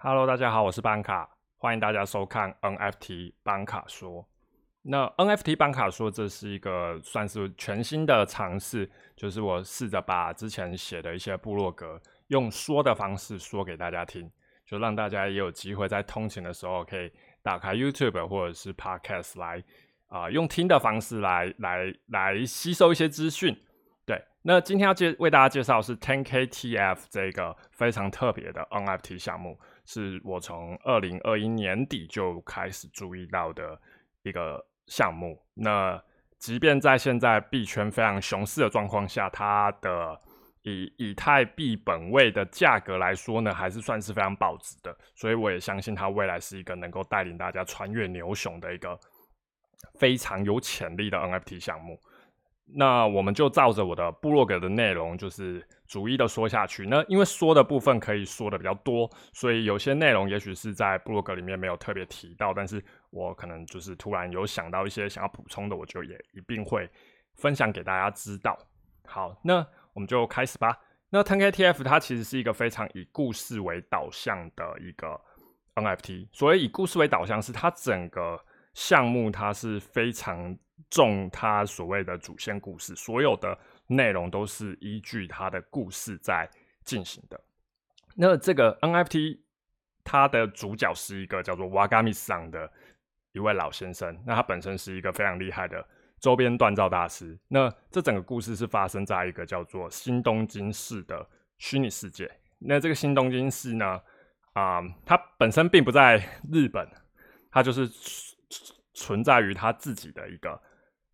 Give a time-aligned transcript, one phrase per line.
[0.00, 4.24] Hello，大家好，我是班卡，欢迎大家收看 NFT 班卡说。
[4.82, 14.30] 那 NFT 班卡说，这是一个算是全新的尝试，就是我试着把之前写的一些部落格用说的方式说给大家听，
[14.64, 17.10] 就让大家也有机会在通勤的时候可以
[17.42, 19.64] 打开 YouTube 或者是 Podcast 来
[20.06, 23.52] 啊，用听的方式来来来吸收一些资讯。
[24.06, 29.58] 对，那今天要介为大家介绍是 10KTF 这个非常特别的 NFT 项目，
[29.90, 33.80] 是我从二零二一年底就开始注意到的
[34.22, 35.42] 一个项目。
[35.54, 35.98] 那
[36.38, 40.20] 即便在现在币圈非常熊市的状况下，它的
[40.60, 44.94] 以以太币本位的价格来说呢，还是算是非常保值的。
[45.14, 49.00] 所以我也相信它未来是一个能够带领大家穿越牛熊的一个
[49.98, 51.98] 非常有潜力的 NFT 项目。
[52.66, 56.86] 那我们就照着我的部落格的内容，就是逐一的说下去。
[56.86, 62.80] 那因为说的部分可以说的比较多，所以有些内容也许是在部落格里面没有特别提到，但是
[63.10, 66.88] 我可能就是突然有想到一些想要补充的，我就也一并会
[67.34, 68.56] 分享给大家知道。
[69.06, 70.78] 好，那我们就开始吧。
[71.10, 75.18] 那 TenKTF 它其实是一个非常以故事为导向的一个
[75.74, 78.38] NFT，所以以故事为导向是它整个
[78.74, 80.56] 项目它是非常。
[80.90, 83.58] 重它所谓的主线故事，所有的
[83.88, 86.48] 内容都是依据它的故事在
[86.84, 87.40] 进行的。
[88.14, 89.40] 那这个 NFT
[90.04, 92.70] 它的主角是一个叫做 Wagami 桑的
[93.32, 95.86] 一位老先生，那他本身是一个非常厉害的
[96.20, 97.38] 周边锻造大师。
[97.48, 102.30] 那这整个故事是发生在一个叫做新东京市的虚拟世界。
[102.58, 104.00] 那这个新东京市呢，
[104.52, 106.16] 啊，它本身并不在
[106.52, 106.88] 日本，
[107.50, 107.88] 它就是
[108.94, 110.60] 存在于它自己的一个。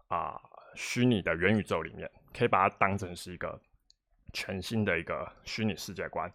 [0.09, 0.38] 啊，
[0.77, 3.58] 虚拟的元宇宙里面，可以把它当成是一个
[4.32, 6.30] 全新的一个虚拟世界观。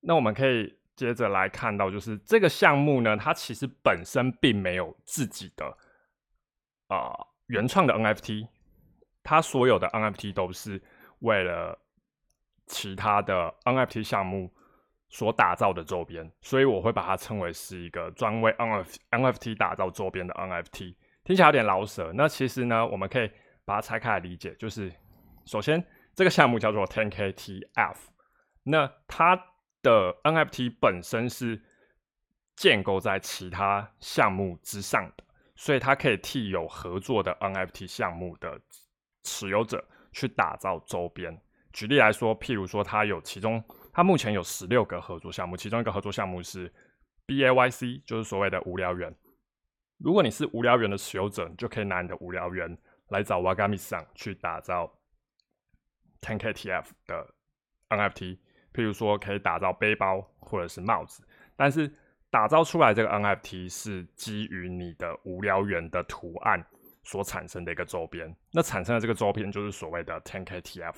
[0.00, 5.76] 那我们可以接着来看到，就是这个项目呢，它其实本身并没有自己的
[6.86, 7.12] 啊
[7.46, 8.46] 原创的 NFT，
[9.22, 10.80] 它所有的 NFT 都是
[11.18, 11.78] 为了
[12.66, 14.52] 其他的 NFT 项目
[15.08, 20.94] 所打造的周边，所以我会把它称为是一个专为 NFT 打造周边的 NFT。
[21.24, 23.30] 听起来有点老舍，那其实呢，我们可以
[23.64, 24.54] 把它拆开来理解。
[24.54, 24.92] 就是
[25.48, 25.82] 首先，
[26.14, 27.96] 这个项目叫做 10KTF，
[28.64, 29.34] 那它
[29.82, 31.62] 的 NFT 本身是
[32.54, 35.24] 建构在其他项目之上的，
[35.56, 38.60] 所以它可以替有合作的 NFT 项目的
[39.22, 39.82] 持有者
[40.12, 41.40] 去打造周边。
[41.72, 46.70] 举例来说，譬如说，它有其中，它目前有十六个合作项目，其中一个合作项目是
[47.26, 49.14] BAYC，就是所谓的无聊猿。
[49.98, 52.76] 如果你是无聊猿的持有者，你就可以拿你的无聊猿
[53.08, 54.92] 来找 Wagami 上去打造
[56.20, 57.34] 10KTF 的
[57.88, 58.38] NFT，
[58.72, 61.92] 譬如说可以打造背包或者是帽子，但是
[62.30, 66.64] 打造出来这个 NFT 是基于你的无聊猿的图案
[67.02, 70.96] 所产生的一个周边，那产生的这个周边就是所谓的 10KTF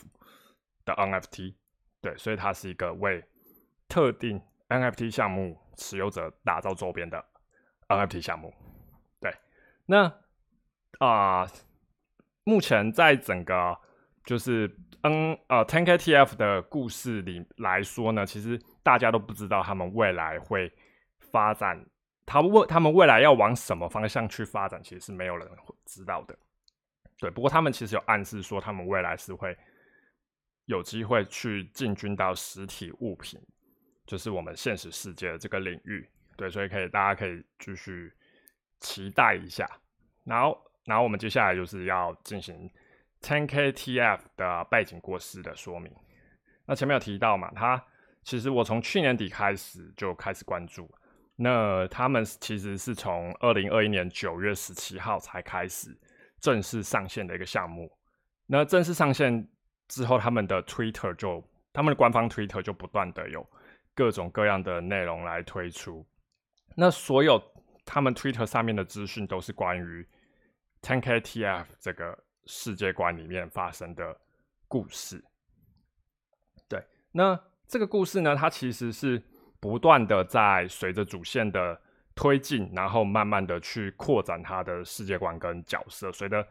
[0.85, 1.55] 的 NFT，
[2.01, 3.25] 对，所以它是一个为
[3.89, 7.25] 特定 NFT 项目持有者打造周边的
[7.89, 8.53] NFT 项目。
[9.21, 9.33] 对
[9.87, 10.13] 那
[10.99, 11.47] 啊，
[12.43, 13.79] 目前在整个
[14.25, 14.71] 就是
[15.03, 20.73] 嗯呃 TenKTF 的故事里来说呢，其实大家都不知道他们未来会
[21.19, 21.85] 发展，
[22.27, 25.49] 他未他们未来要往什么方向去发展，其实是没有人
[25.85, 26.39] 知道的。
[27.19, 29.57] 对，不过他们其实有暗示说，他们未来是会
[30.67, 33.41] 有机会去进军到实体物品，
[34.07, 36.09] 就是我们现实世界的这个领域。
[36.37, 38.13] 对，所以可以大家可以继续。
[38.83, 39.71] 期待一下，
[40.25, 42.67] 然后，然后我们接下来就是要进行
[43.23, 45.93] 10KTF 的背景过世的说明。
[46.67, 47.83] 那前面有提到嘛，他
[48.23, 50.91] 其实我从去年底开始就开始关注，
[51.37, 55.97] 那他们其实是从二零二一年九月十七号才开始
[56.41, 57.91] 正式上线的一个项目。
[58.47, 59.49] 那正式上线
[59.89, 61.43] 之后，他们的 Twitter 就
[61.73, 63.49] 他们的官方 Twitter 就不断的有
[63.95, 66.07] 各种各样的内容来推出，
[66.77, 67.43] 那所有。
[67.87, 70.07] 他们 Twitter 上面的资讯都是关于
[70.83, 72.17] 10KTF 这个
[72.47, 74.17] 世界观里面发生的
[74.69, 75.23] 故事。
[76.69, 79.23] 对，那这个故事呢，它其实是
[79.59, 81.81] 不断的在随着主线的
[82.15, 86.11] 推进，然后慢慢的去扩展它的世界观跟角色。
[86.13, 86.47] 随着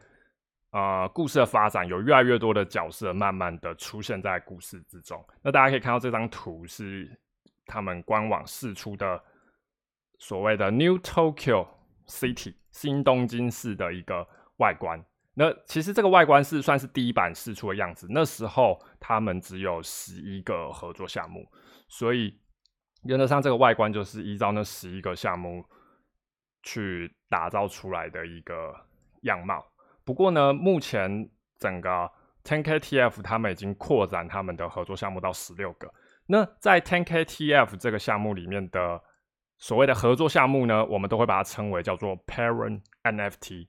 [0.70, 5.24] 呃故事的发展，有越来越多的角色慢慢的出现在故事之中。
[5.42, 7.10] 那大家可以看到这张图是
[7.66, 9.22] 他们官网释出的。
[10.22, 11.66] 所谓的 New Tokyo
[12.06, 14.28] City 新东京市的一个
[14.58, 15.02] 外观，
[15.34, 18.06] 那其实这个外观是算是第一版试出的样子。
[18.10, 21.46] 那时候他们只有十一个合作项目，
[21.88, 22.38] 所以
[23.04, 25.64] 原则上这个外观就是依照那十一个项目
[26.62, 28.74] 去打造出来的一个
[29.22, 29.64] 样貌。
[30.04, 32.10] 不过呢，目前整个
[32.44, 35.88] 10KTF 他们已经扩展他们的合作项目到十六个。
[36.26, 39.00] 那在 10KTF 这个项目里面的
[39.58, 43.68] 所谓的合作项目呢，我们都会把它称为叫做 Parent NFT。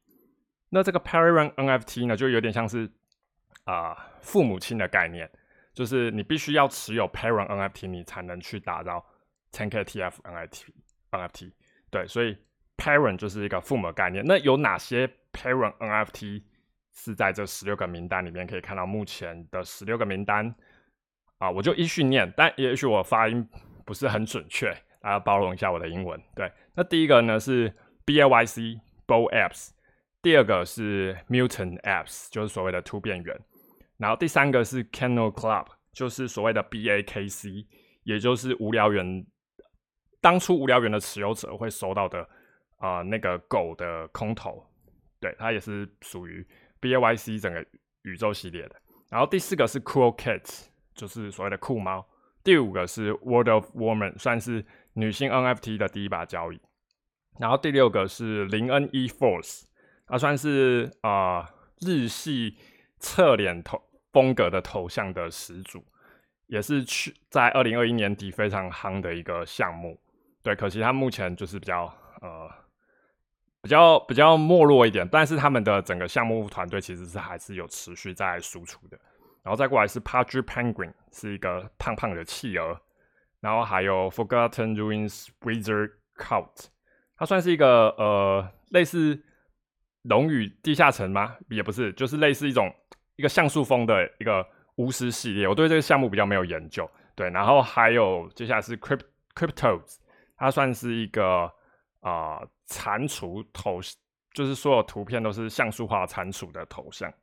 [0.74, 2.90] 那这个 Parent NFT 呢，就有点像是
[3.66, 5.30] 啊父母亲的概念，
[5.74, 9.06] 就是你必须要持有 Parent NFT，你才能去打造
[9.52, 10.64] 10KTF NFT
[11.12, 11.52] NFT。
[11.90, 12.38] 对，所以
[12.78, 14.24] Parent 就是一个父母的概念。
[14.26, 16.42] 那有哪些 Parent NFT
[16.94, 20.56] 是在这十六个名单里面可以看到目前的十六个名单
[21.38, 21.52] 啊？
[21.52, 23.46] 我就一序念，但也许我发音
[23.86, 26.18] 不是很准确，大家包容一下我的英文。
[26.34, 27.70] 对，那第一个呢是
[28.06, 29.72] BAYC Bo Apps，
[30.22, 33.40] 第二个是 Mutant Apps，就是所谓的突变源，
[33.98, 37.66] 然后第三个是 Kennel Club，就是所谓的 BAKC，
[38.04, 39.26] 也就是无聊猿
[40.22, 42.28] 当初无聊猿的持有者会收到的
[42.78, 44.64] 啊那个狗的空投。
[45.20, 46.48] 对，它也是属于
[46.80, 47.66] B A Y C 整个
[48.04, 48.76] 宇宙系列的。
[49.10, 52.08] 然后第四个是 Cool Cats，就是所谓的酷猫。
[52.44, 56.60] 第五个是 World of Woman，算是女性 N F T 的第一把交椅。
[57.40, 59.64] 然后第六个是零 N E Force，
[60.12, 61.50] 它算是啊
[61.80, 62.58] 日系
[63.00, 63.82] 侧脸头
[64.12, 65.84] 风格的头像的始祖，
[66.48, 70.00] 也是去在二零二一年底非常夯的一个项目。
[70.44, 71.86] 对，可惜它目前就是比较
[72.22, 72.52] 呃。
[73.64, 79.00] 比较比较没落一点，但是他们的整个项目团队其实是还是有持续在输出的。
[79.44, 82.82] 然后再过来是 Pudgy Penguin，是一个胖胖的企鹅。
[83.40, 86.70] 然后还有 Forgotten Ruins Wizard Cult，
[87.16, 89.22] 它算是一个呃类似
[90.04, 91.36] 龙与地下城吗？
[91.50, 92.74] 也不是，就是类似一种
[93.16, 94.46] 一个像素风的一个
[94.76, 95.48] 巫师系列。
[95.48, 96.90] 我对这个项目比较没有研究。
[97.16, 99.04] 对，然后还有接下来是 Crypt
[99.36, 99.98] Cryptos，
[100.36, 101.52] 它算是一个。
[102.02, 103.80] 啊，蟾蜍头
[104.34, 107.14] 就是所有图片都是像素化蟾蜍的头像，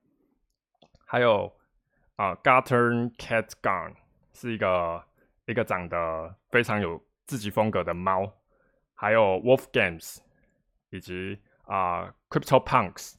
[1.05, 1.53] 还有
[2.15, 3.93] 啊，Garten Cat Gun
[4.33, 5.03] 是一个
[5.47, 8.33] 一个长得非常有自己风格的猫，
[8.95, 10.19] 还有 Wolf Games
[10.91, 11.37] 以及
[11.69, 13.15] 啊，Crypto Punks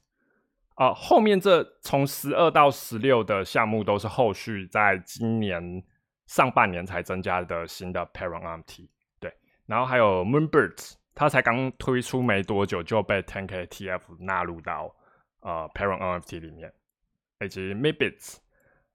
[0.74, 5.82] 啊，后面这从十二到十六的项目都是后续在今年
[6.26, 8.88] 上半年才增加的新的 Parent NFT，
[9.18, 9.32] 对，
[9.66, 10.94] 然后还有 Moonbirds。
[11.12, 14.94] 它才刚推出没多久就被 10K TF 纳入到
[15.40, 16.72] 呃 Parent NFT 里面，
[17.44, 18.36] 以及 Mibits，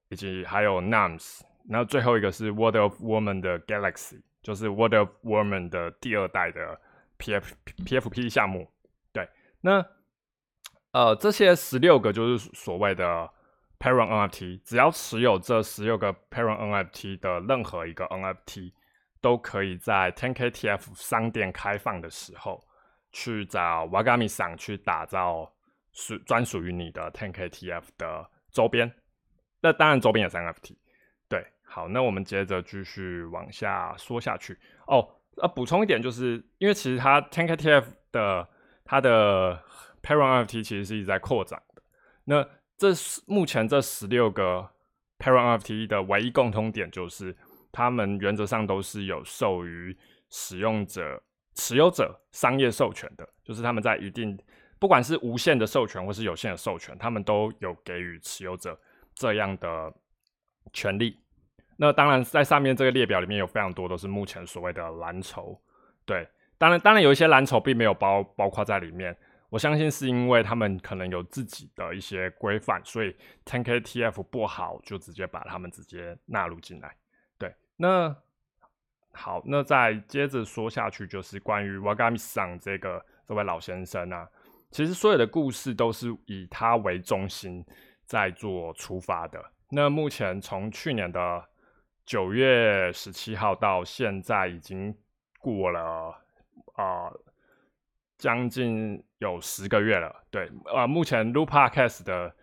[0.09, 6.79] 以及还有 Nums，然后最后一个是 World of Woman 的 Galaxy，就是 World of Woman 的第二代的
[7.19, 7.51] PF
[7.85, 8.71] PFP 项目。
[9.65, 9.85] 那
[10.91, 13.29] 呃这些十六个就是所谓的
[13.79, 18.71] Parent NFT，只要持有这十六个 Parent NFT 的任何一个 NFT。
[19.21, 22.63] 都可以在 10KTF 商店开放的时候
[23.11, 25.51] 去找 Wagami 桑去打造
[25.93, 28.93] 属专属于你的 10KTF 的周边。
[29.61, 30.77] 那当然周边也是 NFT。
[31.27, 34.59] 对，好，那我们接着继续往下说下去。
[34.85, 38.47] 哦，呃，补充一点，就是因为其实它 10KTF 的
[38.85, 39.61] 它的
[40.01, 41.83] Parent NFT 其实是一直在扩展的。
[42.23, 42.47] 那
[42.77, 44.69] 这是目前这十六个
[45.19, 47.35] Parent NFT 的唯一共通点就是。
[47.77, 49.97] 他们原则上都是有授予
[50.29, 51.21] 使用者、
[51.55, 54.39] 持有者商业授权的，就是他们在一定，
[54.79, 58.79] 不管是无限的授权或是有限的授权，他们都有给予持有者
[59.13, 59.93] 这样的
[60.71, 61.19] 权利。
[61.75, 65.61] 那当然，在上面这个列表里面有非常多都是目前所谓的蓝筹，
[66.05, 66.25] 对，
[66.65, 69.15] 当然，当然有一些蓝筹并没有包包括在里面。
[69.51, 76.95] 我相信是因为他们可能有自己的一些规范，所以 10KTF 不好就直接把他们直接纳入进来。
[77.37, 78.13] 对那
[79.11, 84.27] 好，那再接着说下去，就是关于 Wagami 桑这个这位老先生啊，
[84.71, 87.63] 其实所有的故事都是以他为中心
[88.05, 89.39] 在做出发的。
[89.69, 91.45] 那目前从去年的
[92.07, 94.97] 九月十七号到现在，已经
[95.39, 96.24] 过了
[96.75, 97.11] 啊
[98.17, 100.15] 将近有十个月了。
[100.29, 102.33] 对，呃，目前 l u p a c a s t 的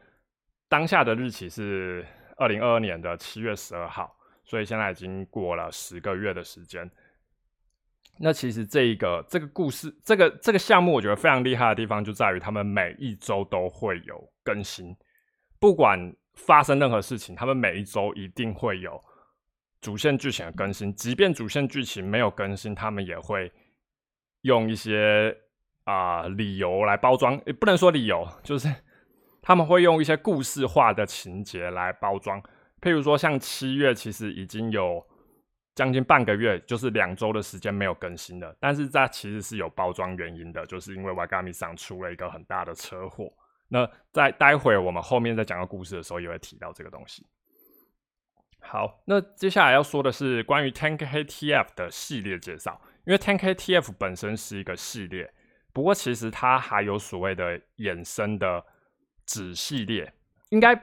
[0.68, 2.04] 当下的日期是
[2.36, 4.16] 二零二二年的七月十二号。
[4.44, 6.90] 所以现在已经过了十个月的时间。
[8.18, 14.94] 那其实这一个这个故事，这个这个项目，我觉得非常厉害的地方就在于他们每一周都会有更新，
[15.58, 19.02] 不管发生任何事情，他们每一周一定会有
[19.80, 20.92] 主线剧情的更新。
[20.94, 23.50] 即便主线剧情没有更新，他们也会
[24.42, 25.36] 用一些
[25.84, 28.68] 啊理由来包装，也不能说理由，就是
[29.42, 32.40] 他们会用一些故事化的情节来包装。
[32.80, 35.04] 譬如说，像七月其实已经有
[35.74, 38.54] 将近半个月，就是两周的时间没有更新了。
[38.60, 43.32] 但是这其实是有包装原因的，就是因为 Wagami 上出了一个很大的车祸。
[43.68, 47.26] 那在待会我们后面在讲个故事的时候，也会提到这个东西。
[48.60, 52.80] 好，那接下来要说的是关于 TankKTF 的系列介绍。
[53.04, 55.32] 因为 TankKTF 本身是一个系列，
[55.72, 58.64] 不过其实它还有所谓的衍生的
[59.26, 60.12] 子系列。
[60.50, 60.74] 应该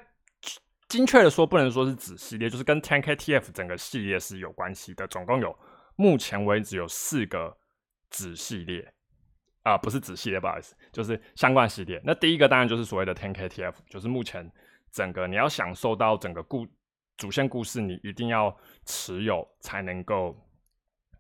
[0.88, 5.08] 精确的说，不能说是子系列，就是跟 TankKTF 整个系列是有关系的。
[5.08, 5.58] 总共有
[5.96, 7.58] 目前为止有四个
[8.10, 8.94] 子系列。
[9.64, 12.02] 啊，不是子系列，不好意思，就是相关系列。
[12.04, 14.50] 那第一个当然就是所谓的 10KTF，就是目前
[14.90, 16.66] 整个你要享受到整个故
[17.18, 20.36] 主线故事，你一定要持有才能够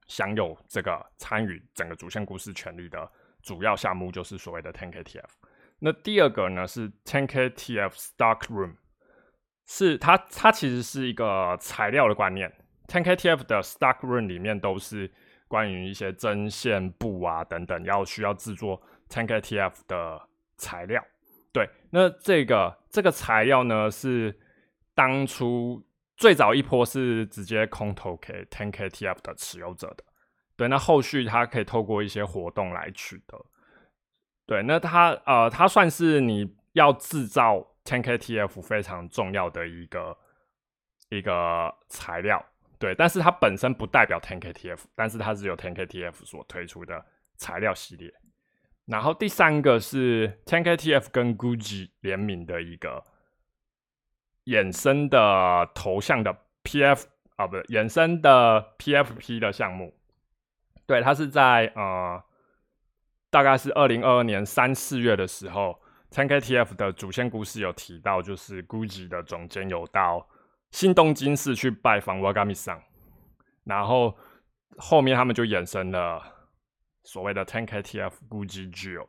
[0.09, 3.09] 享有这个参与整个主线故事权利的
[3.41, 5.23] 主要项目，就是所谓的 10KTF。
[5.79, 8.75] 那第二个呢是 10KTF Stock Room，
[9.65, 12.53] 是它它其实是一个材料的观念。
[12.89, 15.09] 10KTF 的 Stock Room 里面都是。
[15.49, 20.21] 关于一些针线布啊等等，要需要制作 TankTF 的
[20.57, 21.03] 材料，
[21.51, 24.39] 对，那这个这个材料呢是
[24.93, 25.83] 当初
[26.19, 30.03] 最早一波是直接空投给 TankTF 的持有者的，
[30.57, 33.45] 对，那后续它可以透过一些活动来取得，
[34.45, 40.17] 对，那它呃它算是你要制造 TankTF 非常重要的一个
[41.07, 42.45] 一个材料。
[42.77, 48.09] 对，但是它本身不代表 10KTF，但是它是由 10KTF 所推出的材料系列。
[48.85, 53.03] 然后第三个是 10KTF 跟 Gucci 联名的一个
[54.49, 57.03] 衍生的头像的 PF
[57.35, 59.93] 啊，不，衍生的 PFP 的项目。
[60.87, 62.23] 对，它是在呃，
[63.29, 65.79] 大概是二零二二年三四月的时候
[66.11, 70.27] ，10KTF 的主线故事有提到，就是 Gucci 的总监有到。
[70.71, 72.79] 新东京市去拜访 Wagami 上，
[73.63, 74.15] 然后
[74.77, 76.21] 后面他们就衍生了
[77.03, 79.07] 所谓的 10KTF Gucci Gel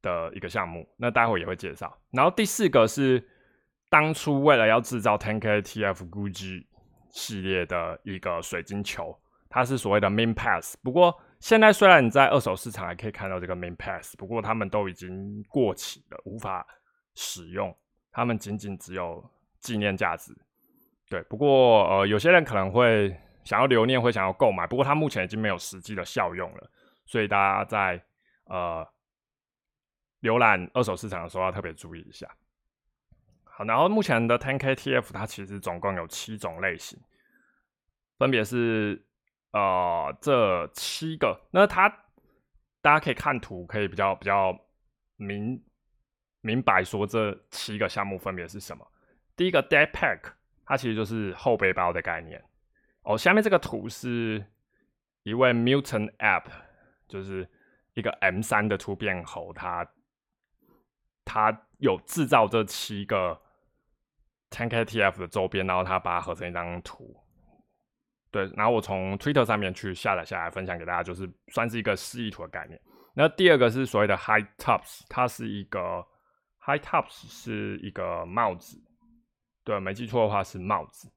[0.00, 1.98] 的一个项目，那待会也会介绍。
[2.10, 3.22] 然后第四个是
[3.88, 6.66] 当初为了要制造 10KTF Gucci
[7.10, 10.76] 系列的一个水晶球，它是所谓的 Main Pass。
[10.82, 16.66] 不过现在虽然你在二手市场还可以看到这个 Main Pass，不过他们都已经过期了，无法
[17.14, 17.74] 使用，
[18.10, 19.24] 他们仅仅只有
[19.60, 20.36] 纪念价值。
[21.08, 26.70] 对，不过呃，有些人可能会想要留念，会想要购买，不过它目前已经没有实际的效用了，
[27.06, 28.02] 所以大家在
[28.46, 28.84] 呃
[30.22, 32.28] 浏览二手市场的时候要特别注意一下。
[33.56, 36.98] 好，然后目前的 10KTF 它其实总共有七种类型，
[38.18, 39.02] 分别是
[39.52, 41.88] 呃这七个，那它
[42.82, 44.54] 大家可以看图，可以比较比较
[45.16, 45.62] 明
[46.40, 48.86] 明白说这七个项目分别是什么。
[49.34, 50.32] 第一个 Dead Pack。
[50.68, 52.42] 它其实就是后背包的概念
[53.02, 53.16] 哦。
[53.16, 54.44] 下面这个图是
[55.22, 56.46] 一位 Mutant App，
[57.06, 57.48] 就是
[57.94, 59.88] 一个 M 三的突变猴，它
[61.24, 63.40] 它有制造这七个
[64.50, 67.16] TankTF 的周边，然后他把它合成一张图。
[68.30, 72.78] 对，然后我从 Twitter 上面去下载下来，分享给大家，就是算是一个示意图的概念。
[73.14, 76.06] 那第二个是所谓的 High Tops，它是一个
[76.58, 78.82] High Tops 是一个帽子。
[79.64, 81.10] 对，没记错的话是帽子，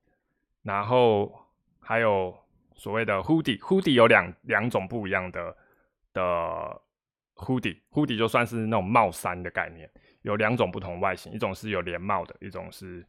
[0.63, 1.31] 然后
[1.79, 2.33] 还有
[2.73, 5.55] 所谓的 hoodie，hoodie 有两两种不一样的
[6.13, 6.81] 的
[7.35, 9.87] hoodie，hoodie 就算是那种帽衫的概念，
[10.21, 13.05] 有两种不同外形，一种是有连帽的，一种是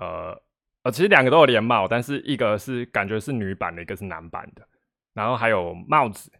[0.00, 0.42] 呃
[0.82, 4.66] 呃，其实两个都有连帽，但是一个是感觉是女版的，一个是男版的，
[5.12, 6.32] 然后还有帽子，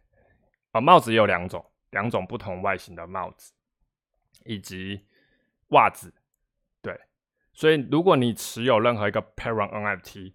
[0.72, 3.52] 啊帽子也有两种，两种不同外形的帽子，
[4.46, 5.02] 以及
[5.68, 6.14] 袜子。
[6.80, 6.98] 对
[7.52, 10.32] 所以，如果你持有任何一个 Parent NFT，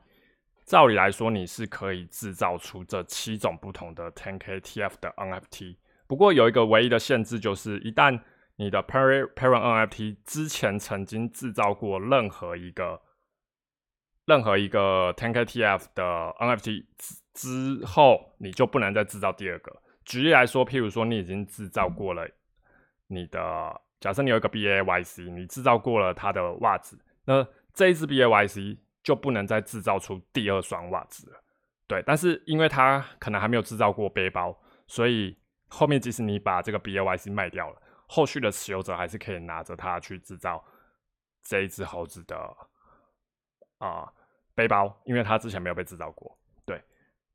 [0.65, 5.77] 照理来说，你是可以制造出这七种不同的 10KTF 的 NFT。
[6.05, 8.22] 不过，有一个唯一的限制，就是一旦
[8.58, 13.01] 你的 Parent Parent NFT 之前曾经制造过任何一个
[14.25, 16.03] 任何一个 tank tf 的
[16.39, 19.82] NFT 之之后，你就不能再制造第二个。
[20.03, 22.27] 举例来说，譬如说，你已经制造过了
[23.08, 27.00] 你的，假设你有一个 BAYC，你制造过了它的袜子。
[27.25, 31.44] 那这一只 B A Y C 就不能再制造出第二双袜子了，
[31.88, 32.03] 对。
[32.05, 34.55] 但是因为它可能还没有制造过背包，
[34.88, 40.63] 所以后面即使你把这个 B A Y C 卖掉了，后续的持有者还是可以拿着它去制造
[41.44, 42.38] 这一只猴子的
[43.77, 44.12] 啊
[44.53, 46.38] 背包，因为它之前没有被制造过。
[46.65, 46.82] 对。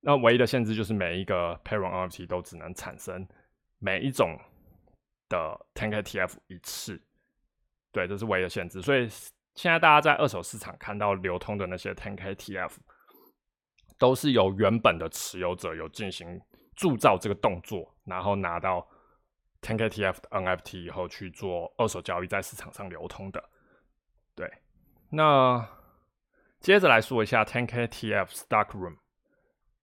[0.00, 3.26] 那唯一的限制就是每一个 Parent N F T 都只能产生
[3.78, 4.38] 每一种
[5.28, 7.00] 的 Ten K T F 一次，
[7.92, 9.08] 对，这是唯一的限制，所以。
[9.56, 12.70] 现在大家在二手市场看到流通的那些 10KTF，
[13.98, 16.40] 都是由原本的持有者有进行
[16.76, 18.88] 铸造这个动作，然后拿到
[19.62, 23.50] 10KTF 的 NFT 以后去做二手交易，在市场上流通的。
[24.36, 24.48] 对，
[25.10, 25.68] 那
[26.60, 28.96] 接着来说一下 10KTF Stock Room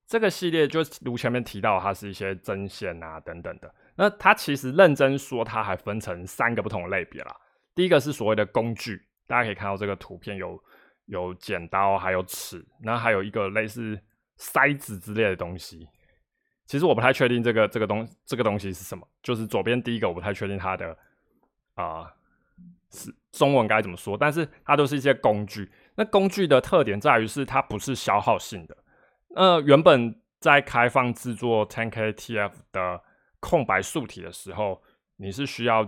[0.06, 3.70] 这个系列，就如前面提到，它是一些针线啊等等的。
[3.96, 7.36] 那它其实认真说，它还分成三个不同的类别啦。
[7.76, 10.58] 第一个是所谓的工具，大家可以看到这个图片有
[11.08, 14.00] 有剪刀，还有尺，然后还有一个类似
[14.38, 15.90] 筛子之类的东西。
[16.66, 19.06] 其实我不太确定这个这个东这个东西是什么。
[19.22, 20.98] 就是左边第一个，我不太确定它的
[21.74, 22.10] 啊
[22.92, 25.70] 是中文该怎么说，但是它都是一些工具。
[25.98, 28.78] 那工具的特点在于是它不是消耗性的。
[29.32, 33.04] 那原本在开放制作 10KTF 的。
[33.40, 34.82] 空白素体的时候，
[35.16, 35.88] 你是需要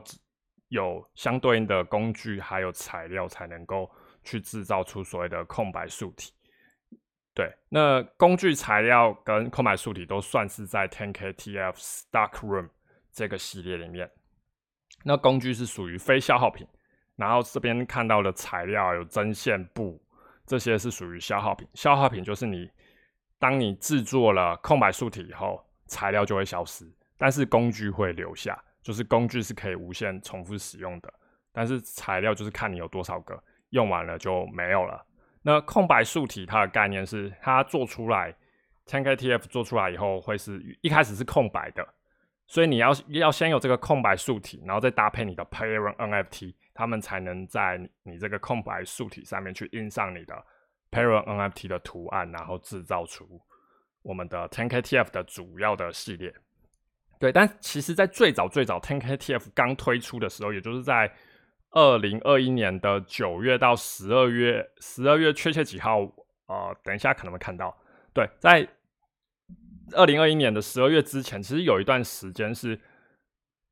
[0.68, 3.90] 有相对应的工具还有材料才能够
[4.24, 6.32] 去制造出所谓的空白素体。
[7.34, 12.70] 对，那工具材料跟空白素体都算是在 10KTF Stock Room
[13.12, 14.10] 这个系列里面。
[15.04, 16.68] 那工具是属于非消耗品，
[17.20, 20.02] 然后这边看到的材料有针线布，
[20.46, 21.68] 这些是属于消耗品。
[21.74, 22.72] 消耗品就是你
[23.38, 26.90] 当你制作了空白素体以后，材料就会消失。
[27.18, 31.14] 但是工具会留下，就是工具是可以无限重复使用的。
[31.52, 33.38] 但是材料就是看你有多少个，
[33.72, 35.06] 用完了就没有了。
[35.42, 38.34] 那空白素体它的概念是，它做出来
[38.88, 41.86] ，10KTF 做出来以后会是一开始是空白的，
[42.48, 50.34] 所以你要要先有这个空白素体，然后再搭配你的 Parent NFT，他们才能在你这个空白素体上面去印上你的
[50.90, 53.42] Parent NFT 的图案，然后制造出
[54.02, 56.34] 我们的 10KTF 的主要的系列。
[57.20, 61.12] 对，但其实，在最早最早 10KTF 刚推出的时候，也就是在
[61.72, 66.00] 二零二一年的九月到十二月，十二月确切几号？
[66.48, 67.78] 呃，等一下可能会看到。
[68.14, 68.66] 对，在
[69.98, 72.80] 二零二一年的十二月之前，其实有一段时间是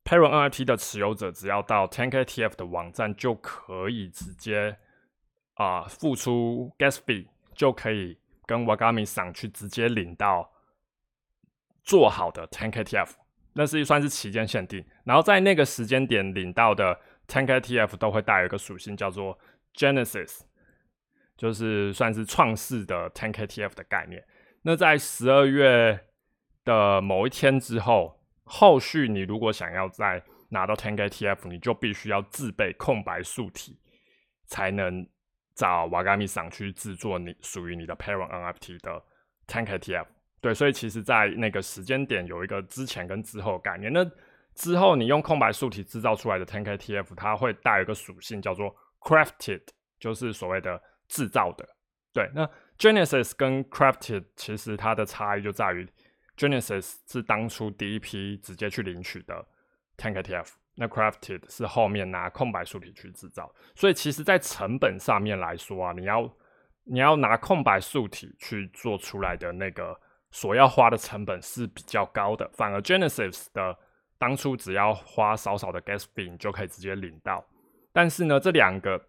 [0.08, 4.78] Parent NFT 的持有者，只要到 10KTF 的网站就可以直接
[5.56, 10.50] 啊付出 Gas fee，就可以跟 Wagami 上去直接领到
[11.84, 13.10] 做好的 10KTF。
[13.52, 19.38] 那是算是期间限定，然后在那个时间点领到的 10KTF 都会带有一个属性叫做
[19.74, 20.42] Genesis，
[21.36, 24.24] 就是算是创世的 10KTF 的概念。
[24.62, 26.00] 那在十二月
[26.64, 28.17] 的某一天之后，
[28.48, 33.78] 后续你如果想要再拿到 10KTF，你就必须要自备空白素体，
[34.46, 35.08] 才能
[35.54, 39.04] 找瓦嘎米赏去制作你属于你的 Parent NFT 的
[39.48, 40.06] 10KTF。
[40.40, 43.92] 对，所以其实，在那个时间点有一个之前跟之后概念。
[43.92, 44.10] 那
[44.54, 49.62] 之后你用空白素体制造出来的 10KTF，它会带一个属性叫做 crafted，
[50.00, 51.68] 就是所谓的制造的。
[52.14, 55.88] 对，那 Genesis 跟 crafted 其实它的差异就在于
[56.38, 59.46] ，Genesis 是当初第一批直接去领取的
[59.98, 63.52] Tank TF，那 crafted 是后面拿空白素体去制造。
[63.76, 66.34] 所以其实，在成本上面来说啊，你要
[66.84, 70.00] 你要拿空白素体去做出来的那个。
[70.30, 73.76] 所要花的成本是比较高的，反而 Genesis 的
[74.18, 77.44] 当初只要花少少的 Gas fee 就可以直接领到。
[77.94, 79.02] 但是呢，这两个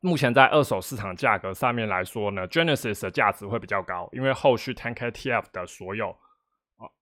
[0.00, 6.16] 目前在二手市场价格上面来说呢，Genesis 的价值会比较高，因为后续 Tank TF 的所有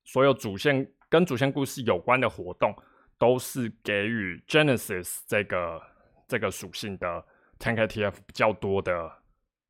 [0.04, 2.74] 所有主线跟主线故事有关的活动
[3.18, 5.82] 都是给予 Genesis 这个
[6.28, 7.24] 这个属性的
[7.58, 9.10] Tenk TF 比较多的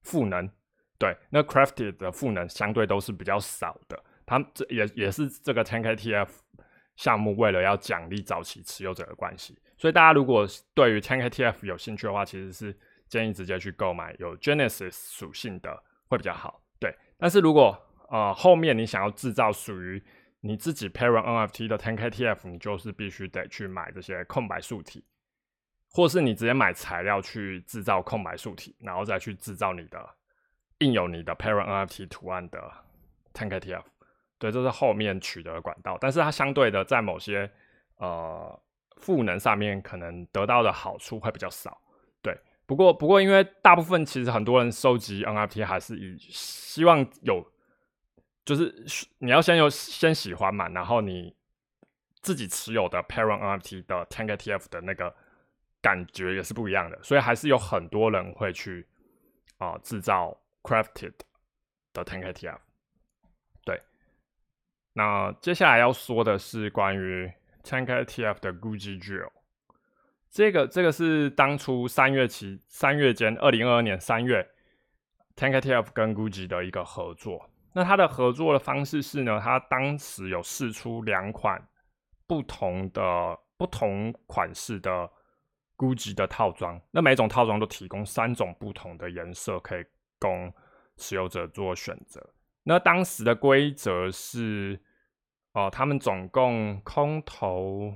[0.03, 0.51] 赋能。
[0.99, 6.29] 对，那 crafted 的赋能相对都是比较少的，它这也也是这个 Tenk TF
[6.97, 12.77] 项目为了要奖励早期持有者的关系，所以大家如果对于 Tenk TF 有兴趣的话，其实是
[13.09, 16.63] 建议直接去购买有 Genesis 属性的会比较好。
[16.79, 17.77] 对，但是如果
[18.09, 20.03] 呃后面你想要制造属于
[20.41, 25.05] 你自己 Parent NFT 的 10KTF，你就是必须得去买这些空白素体，
[25.91, 30.09] 或是你直接买材料去制造空白素体，然后再去制造你的。
[30.81, 32.71] 印有你的 Parent NFT 图案的
[33.33, 33.85] 10KTF，
[34.41, 37.49] 对，这是后面取得管道，但是它相对的在某些
[37.99, 38.61] 呃
[38.97, 41.81] 赋能上面可能得到的好处会比较少，
[42.21, 42.37] 对。
[42.67, 47.47] 不过不过因为大部分其实很多人收集 NFT 还是以希望有，
[48.45, 48.75] 就是
[49.19, 51.35] 你要先有先喜欢嘛，然后你
[52.21, 55.15] 自己持有的 Parent NFT 的 10KTF 的那个
[55.81, 58.87] 感觉也是不一样的，所以还是有很多人会去
[59.59, 60.39] 啊制造。
[60.67, 61.13] Crafted
[61.93, 62.57] 的 10KTF，
[63.67, 63.79] 对。
[64.95, 67.31] 那接下来要说的是关于
[67.65, 69.31] 10KTF 的 Gucci Drill。
[70.31, 74.49] 这个这个是当初三月起三月间，二零二二年三月
[75.37, 77.51] 10KTF 跟 Gucci 的一个合作。
[77.75, 81.61] 那它的合作的方式是呢，它当时有试出两款
[82.27, 85.11] 不同的不同款式的
[85.77, 89.85] GUCCI 的套装，那每种套装都提供三种不同的颜色，可以
[90.21, 90.53] 供
[90.97, 92.25] 持有者做选择。
[92.63, 94.81] 那当时的规则是，
[95.53, 97.93] 哦，他们总共空投，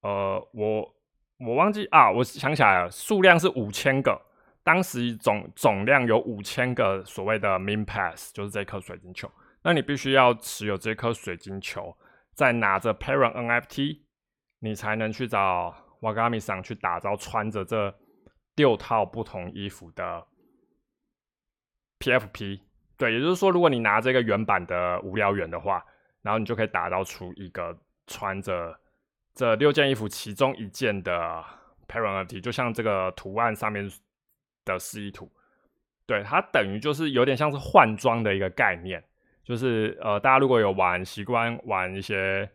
[0.00, 0.94] 呃，我
[1.38, 4.25] 我忘记啊，我想起来了，数量是五千个。
[4.66, 9.30] 当时总总量有五千个所谓的 Min Pass，就是这颗水晶球。
[9.62, 11.96] 那你必须要持有这颗水晶球，
[12.34, 14.00] 再拿着 Parent NFT，
[14.58, 17.96] 你才能去找 Wagami 上去打造穿着这
[18.56, 20.26] 六套不同衣服的
[22.00, 22.62] PFP。
[22.96, 25.80] 对，也就是说，如果你拿这个原版的无聊猿的话，
[26.22, 28.76] 然后你就可以打造出一个穿着
[29.32, 31.44] 这六件衣服其中一件的
[31.86, 33.88] Parent NFT，就像这个图案上面。
[34.66, 35.30] 的示意图，
[36.04, 39.02] 对它等于就是有点像是换装的一个概念，
[39.42, 42.46] 就是呃，大家如果有玩习惯玩一些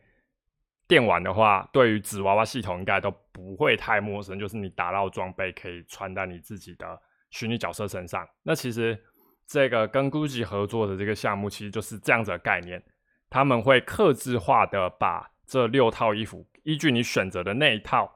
[0.88, 4.38] 电玩的话，对于纸娃娃系统应该都不会太陌生。
[4.38, 8.28] 就是你打到装备可以穿在你自己的虚拟角色身上。
[8.44, 9.02] 那其实
[9.48, 12.84] 这个跟 GUCCI 合作的这个项目，其实就是这样子的概念。
[13.30, 18.14] 他们会克制化的把这六套衣服，依据你选择的那一套，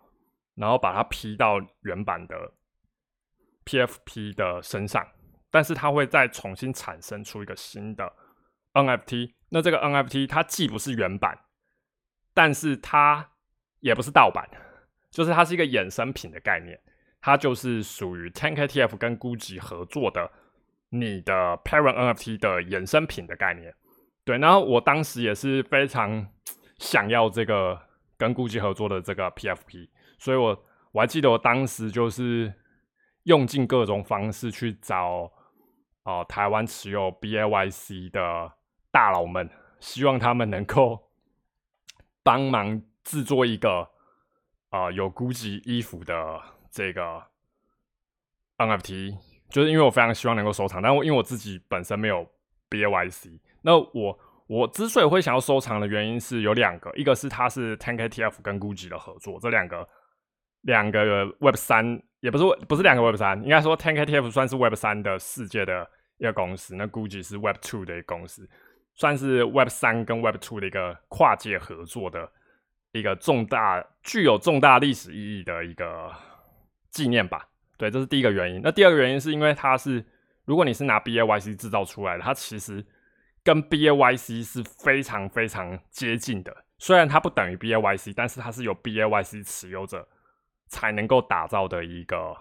[0.56, 2.52] 然后把它 P 到原版的。
[3.66, 5.06] PFP 的身上，
[5.50, 8.14] 但是它会再重新产生出一个新的
[8.74, 9.34] NFT。
[9.50, 11.38] 那这个 NFT 它既不是原版，
[12.34, 13.32] 但是它
[13.80, 14.48] 也不是盗版，
[15.10, 16.80] 就是它是一个衍生品的概念。
[17.22, 20.30] 它就是属于 TenKTF 跟 GUCCI 合作的
[20.90, 23.74] 你的 Parent NFT 的衍生品的概念。
[24.24, 26.28] 对，然后我当时也是非常
[26.78, 27.82] 想要这个
[28.18, 32.54] 跟 GUCCI 合作的这个 PFP，所以我我还记得我当时就是。
[33.26, 35.32] 用尽各种方式去找
[36.04, 38.54] 哦，台湾持有 BAYC 的
[38.92, 41.10] 大佬们，希望他们能够
[42.24, 43.90] 帮忙制作一个
[44.70, 47.24] 啊有 GUCCI 衣服的这个
[48.58, 49.18] NFT，
[49.50, 52.28] 就是因为我非常希望能够收藏，但我因为我自己本身没有
[52.70, 59.90] BAYC，那我我之所以会想要收藏的原因是有两个，一个是它是 Tank TF 跟 GUCCI 的合作，这两个
[60.62, 62.04] 两个 Web 三。
[62.26, 68.50] 也不是不是两个 Web 三，应该说 TenKTF 算是 Web 三的世界的一个公司，那估计是 Web two 的一个公司，
[68.96, 72.28] 算是 Web 三跟 Web two 的一个跨界合作的
[72.94, 76.12] 一个重大、具有重大历史意义的一个
[76.90, 77.48] 纪念吧。
[77.78, 78.60] 对，这是第一个原因。
[78.64, 80.04] 那第二个原因是因为它是，
[80.46, 82.84] 如果你是拿 BAYC 制造出来的，它其实
[83.44, 86.52] 跟 BAYC 是非常非常接近的。
[86.80, 90.08] 虽然它不等于 BAYC，但是它是有 BAYC 持有者。
[90.68, 92.36] 才能够打造的一个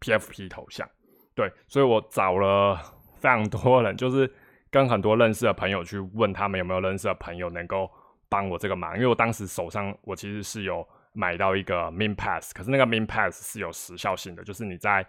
[0.00, 0.88] PFP 头像，
[1.34, 2.76] 对，所以我找了
[3.18, 4.32] 非常多人，就是
[4.70, 7.90] 跟很多认识的朋友去问他们有没有认识的朋友能够
[8.28, 15.06] 帮我这个忙，因为我当时手上我其实是有买到一个 Min Pass，可是那个 Min Pass 是有时效性的，就是你在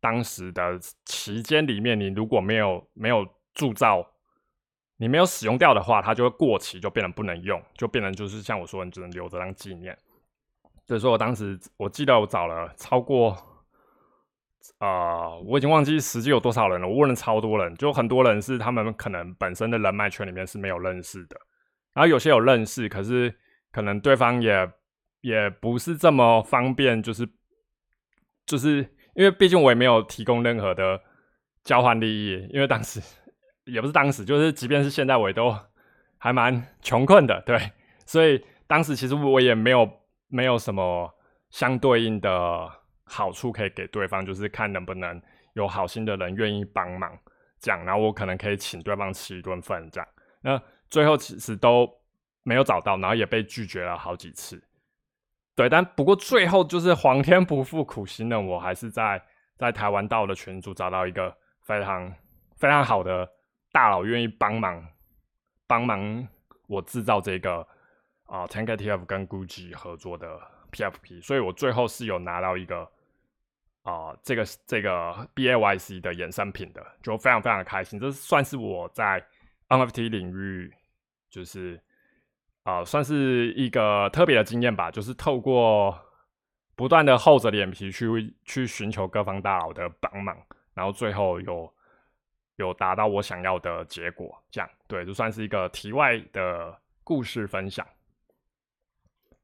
[0.00, 4.06] 当时的期间里面，你如果没有没有铸造，
[4.96, 9.96] 你没有使用掉的话，它就会过期，就变成不能用，就变成就是像我说，你只能留着当纪念。
[10.86, 13.34] 所以说我当时我记得我找了超过，
[14.78, 16.86] 啊，我已经忘记实际有多少人了。
[16.86, 21.40] 我问了超多人，就很多人是他们可能本身的人脉圈里面是没有认识的，
[21.94, 23.34] 然后有些有认识，可是
[23.72, 24.70] 可能对方也
[25.22, 27.26] 也不是这么方便，就是
[28.44, 28.78] 就是
[29.14, 31.00] 因为毕竟我也没有提供任何的
[31.62, 33.00] 交换利益，因为当时
[33.64, 35.56] 也不是当时，就是即便是现在我也都
[36.18, 37.58] 还蛮穷困的，对，
[38.04, 40.03] 所以当时其实我也没有。
[40.34, 41.08] 没有什么
[41.50, 42.68] 相对应的
[43.04, 47.16] 好处可以给对方，就是看能不能有好心的人愿意帮忙，
[47.60, 50.08] 这样，然后我可能可以请对方吃一顿饭，这样。
[50.40, 51.88] 那最后其实都
[52.42, 54.60] 没有找到，然后也被拒绝了好几次。
[55.54, 59.22] 对，但不过最后就是皇天不负苦心人，我还是在
[59.56, 62.12] 在台湾道的群组找到一个非常
[62.56, 63.30] 非常好的
[63.70, 64.84] 大佬，愿意帮忙
[65.68, 66.26] 帮忙
[66.66, 67.64] 我制造这个。
[68.34, 70.40] 啊，TenKTF 跟 GUCCI 合作的
[70.72, 72.90] PFP，所以我最后是有拿到一个
[73.84, 74.90] 啊，这个这个
[75.36, 77.96] BAYC 的衍生品的，就非常非常的开心。
[78.00, 79.24] 这算是我在
[79.68, 80.74] NFT 领域，
[81.30, 81.80] 就是
[82.64, 84.90] 啊，算是一个特别的经验吧。
[84.90, 85.96] 就是透过
[86.74, 90.36] 不断的厚着脸皮去去寻求各方大佬的帮忙，
[90.74, 91.72] 然后最后有
[92.56, 94.36] 有达到我想要的结果。
[94.50, 97.86] 这样对，就算是一个题外的故事分享。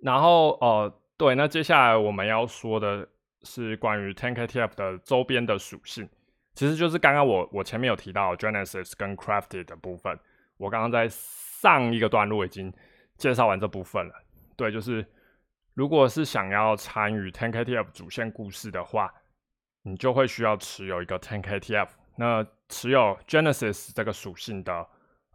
[0.03, 3.07] 然后，呃，对，那接下来我们要说的
[3.43, 6.09] 是关于 TenKTF 的周边的属性。
[6.55, 10.19] 其实就是刚刚我我前面有提到 Genesis 跟 Crafted 的部分，
[10.57, 12.73] 我刚刚在上一个段落已经
[13.17, 14.15] 介绍完这部分了。
[14.57, 15.07] 对，就是
[15.75, 19.13] 如果是想要参与 Tenk TF 主线故事的话，
[19.83, 21.89] 你就会需要持有一个 Tenk TF。
[22.17, 24.87] 那持有 Genesis 这个属性的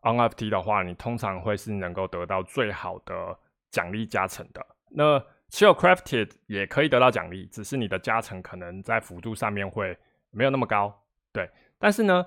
[0.02, 3.36] NFT 的话，你通常会是能够得到最好的
[3.76, 4.66] 奖励加成的。
[4.92, 9.98] 那持有 Crafted 也可以得到奖励，只是你的加成可能在幅度上面会
[10.32, 11.06] 没有那么高。
[11.34, 12.26] 对，但是呢，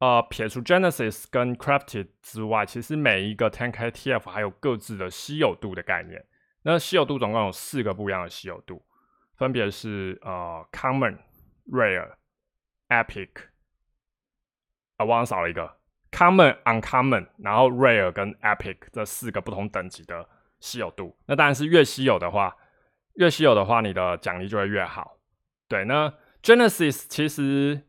[0.00, 6.22] 呃，撇除 Genesis 跟 Crafted 之外，其实每一个 10KTF 还有各自的稀有度的概念。
[6.62, 8.84] 那稀有度总共有四个不一样的稀有度，
[9.38, 11.18] 分别是呃 Common、
[11.70, 12.16] Rare、
[12.88, 13.30] Epic。
[14.98, 15.78] 啊，忘了少了一个
[16.10, 20.28] Common、Uncommon，然后 Rare 跟 Epic 这四个不同等级的
[20.62, 21.14] 稀有度。
[21.26, 22.56] 那当然是越稀有的话，
[23.16, 25.18] 越稀有的话，你的奖励就会越好。
[25.68, 26.10] 对，那
[26.42, 27.86] Genesis 其实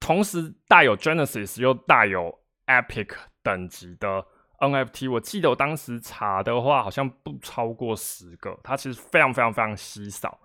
[0.00, 4.26] 同时带有 Genesis 又带有 Epic 等级的。
[4.60, 10.38] NFT，我记得我当时查的话，好像不超过十个，它其实非常非常非常稀少。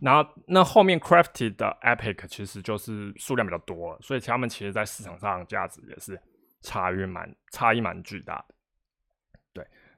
[0.00, 6.18] 然后那后面 Crafted 的 Epic 其实就是数量比较多，所以他们其实在市场上价值也是
[6.62, 8.54] 差异蛮差异蛮巨大的。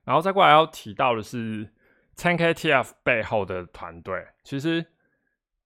[0.04, 1.68] 然后再过来要提到的是
[2.16, 4.86] 10KTF 背后的团队，其实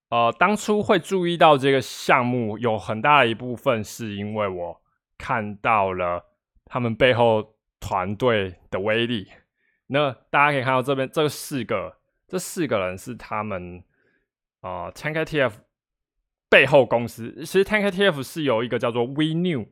[0.08, 4.80] 呃当初会注意到这个项目，有很大的一部分是因为我
[5.16, 6.24] 看到了
[6.64, 7.54] 他们背后。
[7.80, 9.28] 团队的威力，
[9.86, 11.96] 那大家可以看到这边这四个，
[12.26, 13.84] 这四个人是他们
[14.60, 15.60] 啊 t a n k t f
[16.50, 17.32] 背后公司。
[17.38, 19.68] 其实 t a n k t f 是由一个叫做 We New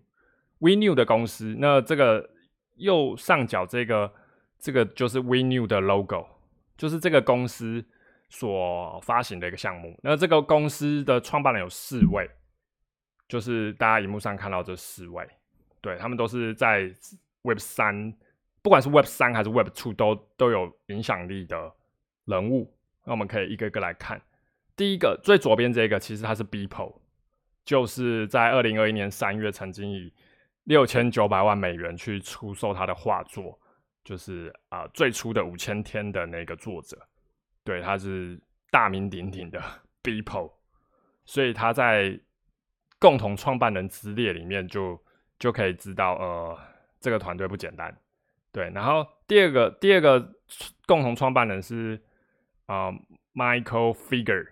[0.60, 1.56] We New 的公司。
[1.58, 2.30] 那这个
[2.76, 4.12] 右上角这个
[4.58, 6.26] 这个就是 We New 的 logo，
[6.76, 7.84] 就是这个公司
[8.28, 9.98] 所发行的一个项目。
[10.02, 12.30] 那这个公司的创办人有四位，
[13.28, 15.26] 就是大家荧幕上看到这四位，
[15.80, 16.90] 对他们都是在。
[17.42, 18.12] Web 三，
[18.60, 21.72] 不管是 Web 三还是 Web Two，都都有影响力的
[22.24, 22.74] 人物。
[23.04, 24.20] 那我们可以一个一个来看。
[24.74, 26.96] 第一个最左边这个，其实它是 Beeple，
[27.64, 30.12] 就是在二零二一年三月曾经以
[30.64, 33.56] 六千九百万美元去出售他的画作，
[34.06, 36.96] 就是啊最初的五千天的那个作者。
[37.62, 38.40] 对，他是
[38.70, 39.60] 大名鼎鼎的
[40.02, 40.52] Beeple，
[41.26, 42.18] 所以他在
[42.98, 44.98] 共同创办人之列里面就
[45.38, 46.58] 就可以知道呃。
[46.98, 47.96] 这个团队不简单，
[48.50, 48.70] 对。
[48.70, 50.34] 然后第二个第二个
[50.86, 52.02] 共同创办人是
[52.64, 52.90] 啊
[53.34, 54.48] ，Michael Figure。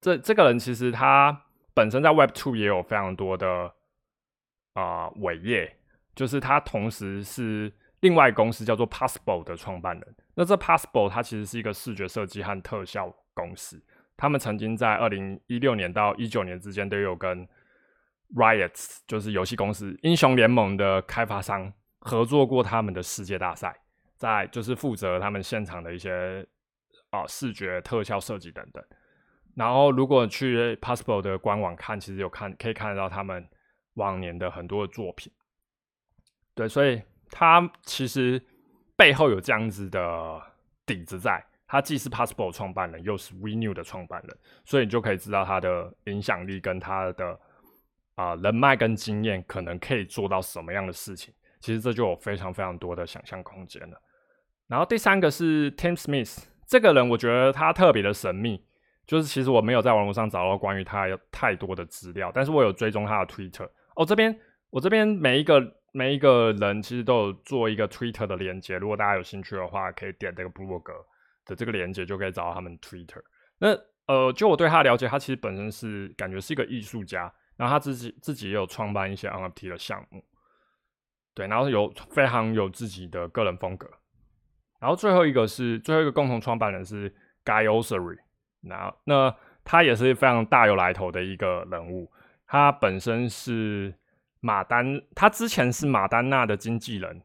[0.00, 3.72] 这这个人其实他本身在 Web Two 也有非常多的
[4.72, 5.76] 啊伟业，
[6.16, 10.16] 就是他同时是另外公司叫做 Possible 的创办人。
[10.34, 13.82] 那这 Possible 它其实是一个视觉设计和特效公司，
[14.16, 17.48] 他们曾经在二零一六年到一九年之间都有跟
[18.34, 23.80] Riots 就是游戏公司英雄联盟的开发商合作过他们的世界大赛，
[24.16, 26.46] 在就是负责他们现场的一些
[27.10, 28.84] 啊视觉特效设计等等。
[29.54, 33.48] 然后如果去 Possible 的官网看，其实有看可以看得到他们
[33.94, 35.32] 往年的很多的作品。
[36.54, 38.42] 对，所以他其实
[38.96, 40.40] 背后有这样子的
[40.86, 47.38] 底子在，他既是 Passport 创办人，又是 We New 的创办人，所以你就可以知道他的影响力跟他的。
[48.18, 51.32] 啊，人脉跟经验可能可以做到什么样的事情？
[51.60, 54.02] 其实这就有非常非常多的想象空间了。
[54.66, 56.36] 然后第三个是 Tim Smith
[56.66, 58.60] 这个人，我觉得他特别的神秘，
[59.06, 63.70] 就是其实我没有在网络上找到关于他有太多的资料，但是我有追踪他的 Twitter。
[63.94, 64.36] 哦，这边
[64.70, 65.60] 我这边每一个
[65.92, 70.92] 每一个人其实都有做一个 Twitter 的连接，如果大家有兴趣的话，可以点这个部落格
[71.44, 73.22] 的这个连接，就可以找到他们 Twitter。
[73.58, 73.68] 那
[74.06, 77.32] 呃，就我对他的了解，他其实本身是感觉是一个艺术家。
[77.56, 80.24] 然后他自己自己也有创办一些 NFT 的项目，
[81.34, 83.90] 对，然后有非常有自己的个人风格。
[84.78, 87.12] 然后最后一个是最后一个共同创办人是
[87.44, 88.18] Guy Osary，
[88.60, 92.08] 那那他也是非常大有来头的一个人物。
[92.46, 93.92] 他本身是
[94.40, 97.22] 马丹，他之前是马丹娜的经纪人，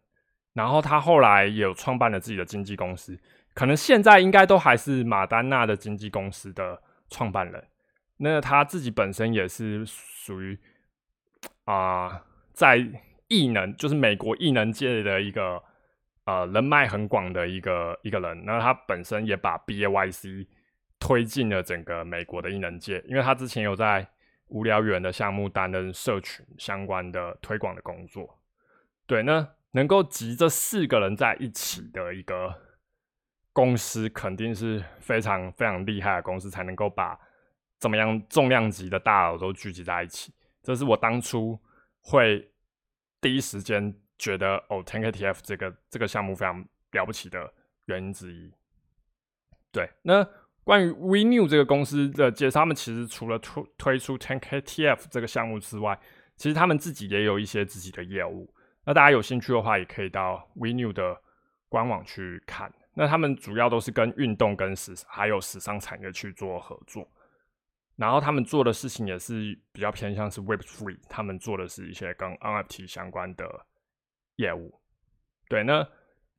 [0.54, 3.19] 然后他后来有创办了自己的经纪公司，
[3.54, 7.63] 可能现在应该都还是马丹娜的经纪公司的创办人。
[8.17, 9.86] 那他自己本身也是。
[10.26, 10.58] 属于
[11.65, 12.23] 啊，
[12.54, 12.78] 在
[13.28, 15.62] 异能就是美国异能界的一个
[16.23, 20.47] 呃人脉很广的一个一个人，那他本身也把 B A Y C
[20.97, 24.08] 推进了整个美国的异能界，因为他之前有在
[24.47, 28.39] 无聊猿的项目担任社群相关的推广的工作。
[29.06, 32.53] 对，那能够集这四个人在一起的一个
[33.51, 37.19] 公司，肯定是非常非常厉害的公司，才能够把。
[37.79, 41.60] 怎么样重量级的大佬都聚集在一起，这是我当初
[41.99, 42.49] 会
[43.19, 47.53] 第一时间觉得哦，TankATF 这个这个项目非常了不起的
[47.88, 48.53] 原因之一。
[49.69, 50.25] 对，那
[50.63, 55.99] 关于 WeNew 这个公司的介绍，他们其实除了推推出 TankATF 这个项目之外，
[56.38, 58.54] 其实他们自己也有一些自己的业务。
[58.86, 61.21] 那大家有兴趣的话，也可以到 WeNew 的
[61.69, 62.71] 官网去看。
[62.93, 67.10] 那他们主要都是跟运动、跟时还有时尚产业去做合作，
[67.95, 73.65] 然后他们做的事情也是比较偏向是 Web Three，他们做的是一些跟 NFT 相关的
[74.36, 74.80] 业务。
[75.49, 75.88] 对，那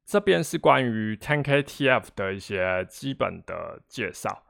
[0.05, 4.45] 这边是关于 TenKTF 的一些基本的介绍，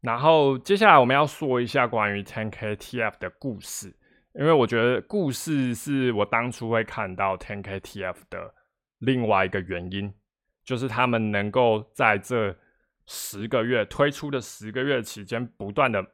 [0.00, 3.94] 然后接下来我们要说一下关于 TenKTF 的故事，
[4.34, 8.54] 因为我觉得故事是我当初会看到 TenKTF 的
[8.98, 10.12] 另外一个原因。
[10.64, 12.52] 就是他们能够在这
[13.06, 16.04] 十个月推出的十个月期间，不断的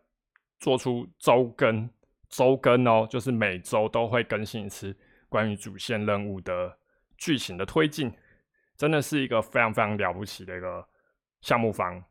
[0.61, 1.89] 做出周更，
[2.29, 4.95] 周更哦，就是每周都会更新一次
[5.31, 6.77] 关于主线任务的
[7.17, 8.13] 剧情的推进，
[8.83, 10.85] 真的是一个非常非常了不起的一个
[11.41, 12.03] 项目方。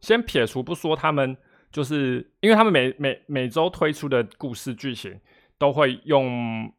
[0.00, 1.36] 先撇除不说，他们
[1.70, 5.20] 就是因为他们每每每周推出的故事剧情
[5.58, 6.72] 都会用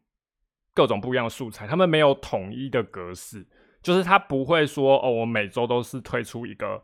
[0.74, 3.46] 各种不一样的素材，他们没有统一的格式。
[3.80, 6.82] 就是他不会说哦，我每周都是推出一个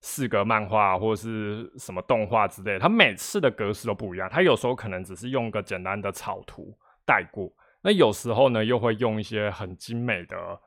[0.00, 4.30] 四格漫画或者是什么动画之类，他每次的格式都不一样。
[4.30, 10.58] 他有时候可能只是用个简单的草图带过，那有时候呢又会用一些很精美的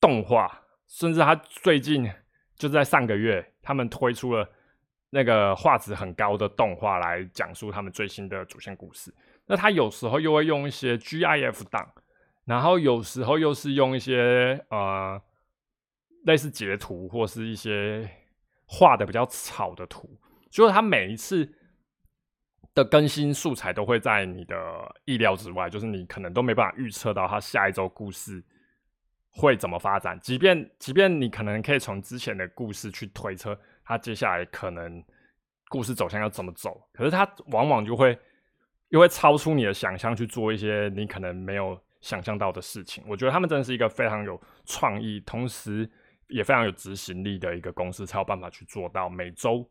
[0.00, 0.61] 动画，
[0.98, 2.10] 甚至他最近
[2.56, 4.48] 就在上个月，他们推出了
[5.10, 9.12] 那个画质很高的动画来讲述他们最新的主线故事。
[9.46, 11.92] 那他有时候又会用一些 GIF 档。
[12.44, 15.22] 然后有时候又是用一些呃
[16.24, 18.10] 类似截图或是一些
[18.66, 20.18] 画的比较草的图，
[20.50, 21.48] 就是他每一次
[22.74, 24.56] 的更新素材都会在你的
[25.04, 28.44] 意料之外，就是你可能都没办法预测到他下一周故事
[29.32, 30.18] 会怎么发展。
[30.20, 35.02] 即便即便你可能可以从之前的故事去推测它接下来可能
[35.68, 38.18] 故事走向要怎么走，可是它往往就会
[38.88, 41.80] 又会超出你的想象去做一些你可能没有。
[42.02, 45.88] 想象到的事情，我觉得他们真的是一个非常有创意，同时
[46.26, 49.64] 也非常有执行力的一个公司，才有办法去做到每周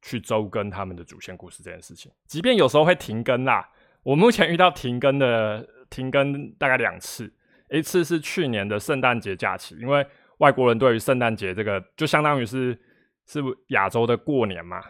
[0.00, 2.10] 去周更他们的主线故事这件事情。
[2.26, 3.68] 即便有时候会停更啦，
[4.02, 7.30] 我目前遇到停更的停更大概两次，
[7.78, 10.06] 一次是去年的圣诞节假期，因为
[10.38, 12.78] 外国人对于圣诞节这个就相当于是
[13.26, 14.82] 是亚洲的过年嘛，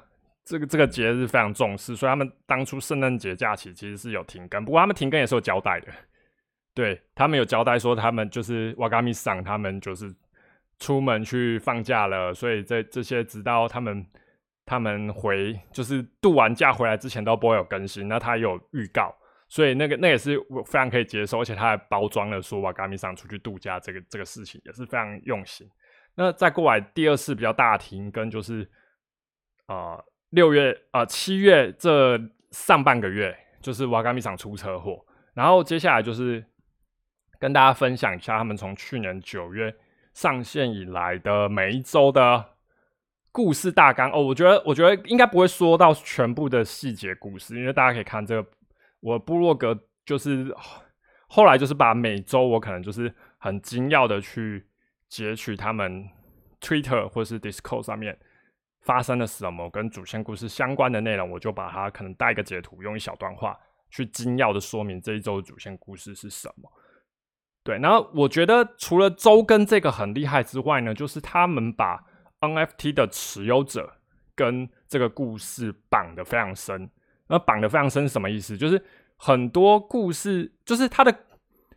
[0.45, 5.89] 这个这个节日非常重视，所以他们当初圣诞节假期其实是有停更，不过他们停更也是有交代的。
[6.75, 10.13] 对他们有交代说，他们就是瓦嘎米桑，他们就是
[10.81, 14.05] 出门去放假了，所以这这些直到他们
[14.67, 18.09] 他们回就是度完假回来之前都不会有更新。
[18.09, 19.15] 那他有预告，
[19.49, 25.69] 所以那个那也是我非常可以接受，而且他还包装了说瓦嘎米桑出去度假这个这个事情也是非常用心。
[26.15, 28.69] 那再过来第二次比较大停更就是
[29.67, 32.19] 啊六月啊七月这
[32.51, 35.05] 上半个月就是瓦嘎米桑出车祸，
[35.35, 36.45] 然后接下来就是。
[37.41, 39.75] 跟大家分享一下他们从去年九月
[40.15, 42.43] 上线以来的每一周的
[43.31, 44.23] 故事大纲哦。
[44.23, 48.51] 我觉得，我觉得应该不会说到全部的细节故事，因为大家可以看这个
[49.05, 50.51] 我部落格，就是
[51.29, 54.67] 后来就是把每周我可能就是很精要的去
[55.11, 56.09] 截取他们
[56.59, 58.19] Twitter 或是 Discord 上面
[58.81, 63.55] 发生了什么跟主线故事相关的内容，我就把它可能带一个截图，用一小段话
[63.91, 66.73] 去精要的说明这一周主线故事是什么。
[67.63, 72.03] 对，然后我觉得除了周更这个很厉害之外呢，就是他们把
[72.41, 73.99] NFT 的持有者
[74.35, 76.91] 跟这个故事绑得非常深。
[77.29, 78.57] 那绑得非常深什么意思？
[78.57, 78.83] 就是
[79.17, 81.15] 很多故事，就是它的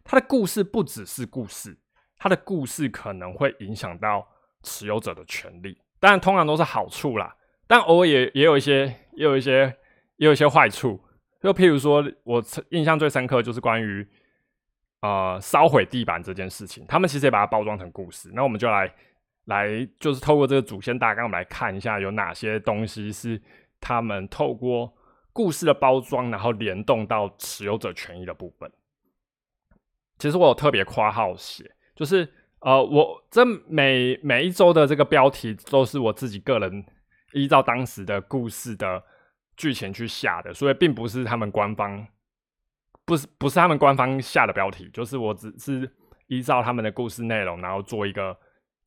[0.04, 1.78] 它的故事不只是故事，
[2.18, 4.28] 它的故事可能会影响到
[4.64, 5.78] 持有者的权利。
[6.00, 7.36] 当然，通常都是好处啦，
[7.68, 9.76] 但偶尔也也有一些，也有一些，
[10.18, 11.00] 也有一些坏处。
[11.42, 14.08] 就譬如说，我印象最深刻就是关于。
[15.02, 18.32] 呃，烧毁地板这件事情，他们其实也把它包装成故事。
[18.34, 18.92] 那我们就来
[19.46, 23.40] 来，就是透过这个主线大纲，我们来看一下有哪些东西是
[23.80, 24.92] 他们透过
[25.38, 28.72] 故事的包装，然后联动到持有者权益的部分。
[30.18, 32.28] 其实我有特别夸号写，就是
[32.62, 36.84] 呃，我这每每一周的这个标题都是我自己个人
[37.34, 39.04] 依照当时的故事的
[39.56, 42.08] 剧情去下的，所以并不是他们官方。
[43.06, 45.90] 不是不是他们官方下的标题，就是我只是
[46.26, 48.36] 依照他们的故事内容，然后做一个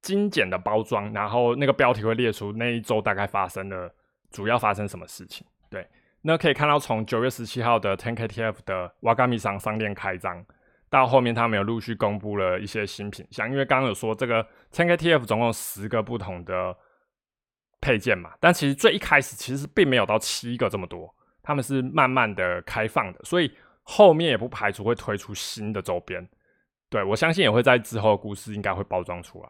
[0.03, 3.94] 精简的包装，然后那个标题会列出那一周大概发生的
[4.30, 5.46] 主要发生什么事情。
[5.70, 5.88] 对，
[6.22, 10.44] 那可以看到从九月十七号的 TenKTF 的瓦嘎米商商店开张，
[10.88, 16.76] 到后面他们有陆续公布了一些新品像，因为刚刚有说这个 TenKTF 总共十个不同的
[17.80, 23.50] 配件嘛，但其实最一开始其实并没有到七个这么多，他们是慢慢的开放的，所以
[23.82, 26.28] 后面也不排除会推出新的周边。
[26.90, 29.48] 对我相信也会在之后的故事应该会包装出来。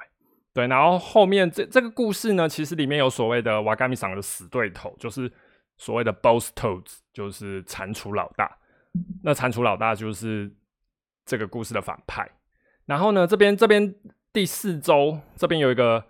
[0.52, 5.32] 对，然后后面这这个故事呢，其实里面有所谓的瓦嘎米桑的死对头，就是
[5.80, 8.58] 所谓的 Boss Toads，就是蟾蜍老大。
[9.24, 10.52] 那蟾蜍老大就是
[11.24, 12.30] 这个故事的反派。
[12.84, 13.94] 然后呢，这边这边
[14.30, 16.04] 第四周这边有一个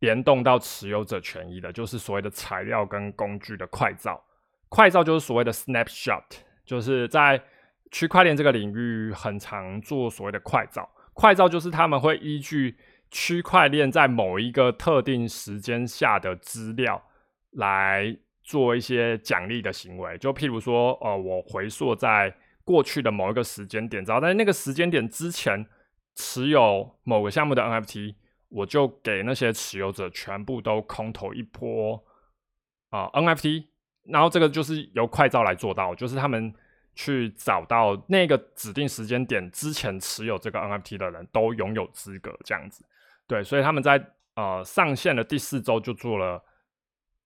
[0.00, 4.22] 联动到持有者权益的，就是所谓的材料跟工具的快照。
[4.68, 6.24] 快照就是所谓的 Snapshot，
[6.66, 7.42] 就是在
[7.90, 10.86] 区块链这个领域很常做所谓的快照。
[11.14, 12.76] 快照就是他们会依据
[13.10, 17.02] 区块链在某一个特定时间下的资料
[17.52, 22.32] 来做一些奖励的行为，就譬如说，呃，我回溯在
[22.62, 25.66] 过去的某一个时间点，只要在那个时间点之前
[26.14, 28.14] 持有某个项目的 NFT，
[28.50, 32.04] 我就给那些持有者全部都空投一波
[32.90, 33.64] 啊 NFT，
[34.04, 36.54] 然后这个就是由快照来做到，就是他们
[36.94, 42.84] 去找到那个指定时间点之前持有这个 NFT 的人都拥有资格这样子。
[43.26, 46.42] 对，所以他们在呃上线的第四周就做了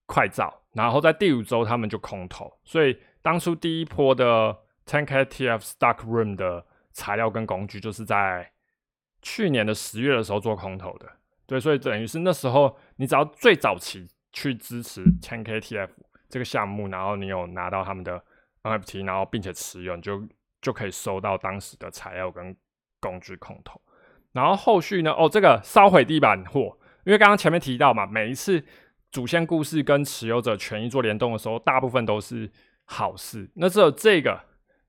[0.09, 2.51] 快照，然后在第五周他们就空投。
[2.63, 4.57] 所以当初第一波的
[4.87, 8.51] TenKTF Stock Room 的材料跟工具，就是在
[9.21, 11.07] 去年的十月的时候做空投的。
[11.45, 15.89] 对，所以等于是那时候你只要最早期去支持 TenKTF
[16.27, 18.23] 这个项目，然后你有拿到他们的
[18.63, 20.27] NFT，然后并且持有，你就
[20.59, 22.57] 就可以收到当时的材料跟
[22.99, 23.79] 工具空投。
[24.31, 25.11] 然后后续呢？
[25.11, 28.63] 哦，这个烧毁地板货，因为刚刚前面提到嘛，每一次
[29.11, 32.51] 主线故事跟持有者权益做联动的时候，大部分都是
[32.85, 33.49] 好事。
[33.55, 34.39] 那只有这个，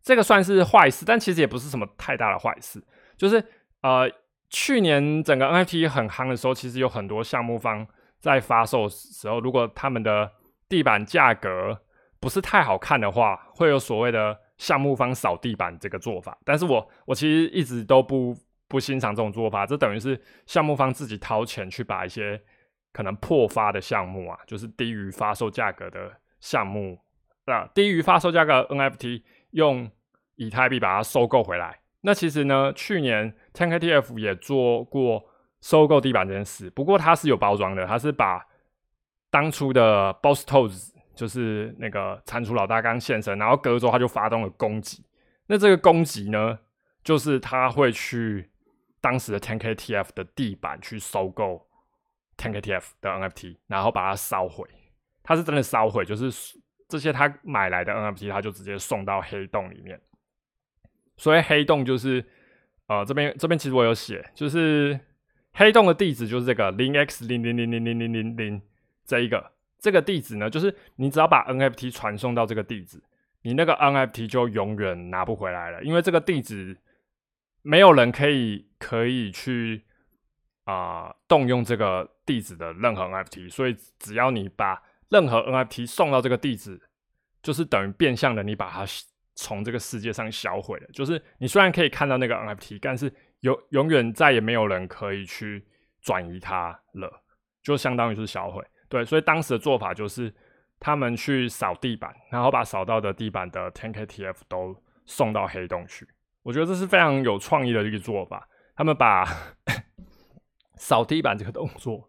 [0.03, 2.83] 这个算是坏事，但其实也不是什么太大的坏事。
[3.16, 3.45] 就是
[3.83, 4.11] 呃，
[4.49, 7.87] 去年整个 NFT 很夯的时候，其实有很多项目方
[8.18, 10.31] 在发售时候，如果他们的
[10.68, 11.81] 地板价格
[12.18, 16.39] 不是太好看的话，会有所谓的项目方扫地板这个做法。
[16.45, 18.37] 但是我我其实一直都不。
[18.71, 20.16] 不欣赏这种做法，这等于是
[20.47, 22.41] 项目方自己掏钱去把一些
[22.93, 26.99] 可能破发的项目啊，就是低于发售价格的项目，
[27.47, 29.91] 啊，低于发售价格 NFT 用
[30.36, 31.80] 以太币把它收购回来。
[32.03, 35.24] 那其实呢，去年 TenKTF 也做过
[35.61, 38.47] 收购地板这件事，不过它是有包装的，它是把
[39.30, 45.05] 当初的 Boss Toes 就是那个蟾蜍老大刚现身，然后隔周他就发动了攻击。
[45.47, 46.59] 那这个攻击呢，
[47.03, 48.49] 就是他会去。
[49.03, 51.66] 当时的 TenKTF 的地板去收购
[52.41, 54.66] TenKTF 的 NFT，然后把它烧毁。
[55.22, 56.57] 他是真的烧毁，就是
[56.88, 60.01] 这些他买来的 NFT，他就直接送到黑洞里面。
[61.16, 62.24] 所以黑洞就是，
[62.86, 64.99] 呃，这边这边其实我有写，就是
[65.53, 68.62] 黑洞的地址就是这个零 x 零零零零零零零零
[69.05, 73.03] 这一个这个地址呢，就是你只要把 NFT 传送到这个地址，
[73.43, 76.78] 你那个 NFT 就永远拿不回来了，因为这个地址。
[77.62, 79.84] 没有人可以可以去
[80.64, 86.80] 啊动用这个地址的任何 NFT，所以只要你把任何 NFT 送到这个地址，
[87.42, 88.84] 就是等于变相的你把它
[89.34, 90.86] 从这个世界上销毁了。
[90.92, 95.66] 就是你虽然可以看到那个 NFT，但是永永远再也没有人可以去
[96.02, 97.22] 转移它了，
[97.62, 98.62] 就相当于是销毁。
[98.88, 100.32] 对，所以当时的做法就是
[100.78, 106.06] 他们去扫地板，然后把扫到的地板的 TenKTF 都送到黑洞去。
[106.42, 108.46] 我觉得这是非常有创意的一个做法。
[108.76, 109.24] 他们把
[110.81, 112.09] 扫地板这个动作，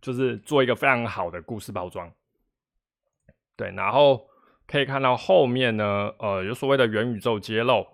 [0.00, 2.08] 就是做一个非常好的故事包装。
[3.56, 4.24] 对，然后
[4.68, 7.84] 可以看到后面呢，呃，有所谓的元宇宙揭露，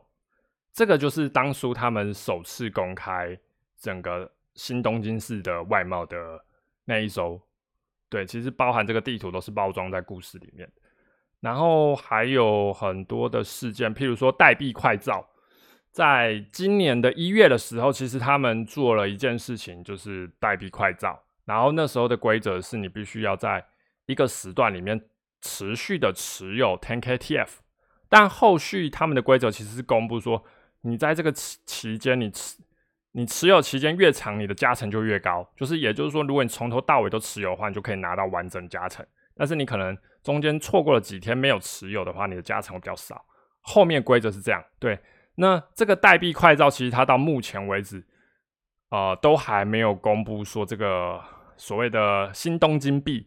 [0.74, 3.36] 这个就是当初他们首次公开
[3.78, 6.45] 整个新东京市的外貌的
[6.84, 7.41] 那一周。
[8.11, 10.70] 对，其实包含这个地图都是包装在故事里面。
[11.41, 15.26] 然后还有很多的事件，譬如说代币快照，
[15.93, 21.20] 在今年的一月的时候，其实他们做了一件事情，就是代币快照。
[21.45, 23.64] 然后那时候的规则是你必须要在
[24.07, 25.01] 一个时段里面
[25.41, 27.49] 持续的持有 TenKTF，
[28.09, 30.45] 但后续他们的规则其实是公布说，
[30.82, 32.62] 你在这个期期间，你持
[33.12, 35.45] 你持有期间越长，你的加成就越高。
[35.57, 39.05] 就是也就是说，如果你从头到尾都持有的话，你就可以拿到完整加成。
[39.34, 43.24] 但是你可能中间错过了几天没有持有的话，你的加成会比较少。
[43.62, 44.97] 后面规则是这样，对。
[45.41, 48.05] 那这个代币快照其实它到目前为止，
[48.91, 51.18] 呃，都还没有公布说这个
[51.57, 53.26] 所谓的新东京币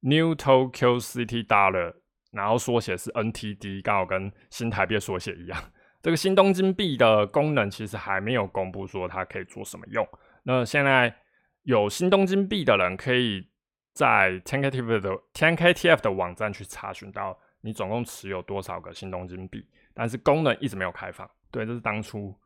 [0.00, 1.94] （New Tokyo City Dollar）
[2.32, 5.56] 然后缩写是 NTD，刚好跟新台币缩写一样。
[6.02, 10.04] 这个新东京币的功能其实还没有公布说它可以做什么用。
[10.42, 11.14] 那现在
[11.62, 13.48] 有新东京币的人可以
[13.92, 21.30] 在 TenKTF 的 TenKTF 的网站去查询到你总共持有多少个新东京币，但是功能一直没有开放。
[21.54, 22.36] 对，这是当初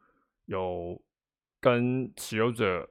[0.44, 1.00] 有
[1.62, 2.86] 跟持有者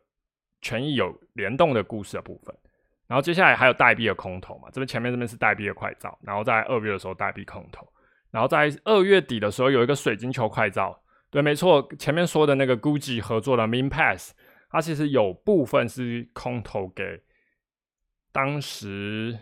[0.61, 2.57] 权益有联动的故事的部分。
[3.05, 7.87] 然后接下来还有代币的空投嘛，这边前面这边是代币的快照，然后在二月的时候代币空投，
[8.31, 10.99] 然后在二月底的时候有一个水晶球快照。
[11.29, 14.33] 对，没错，前面说的那个 Gucci 合作的 Min Pass。
[14.71, 17.21] 它其实有部分是空投给
[18.33, 19.37] 当时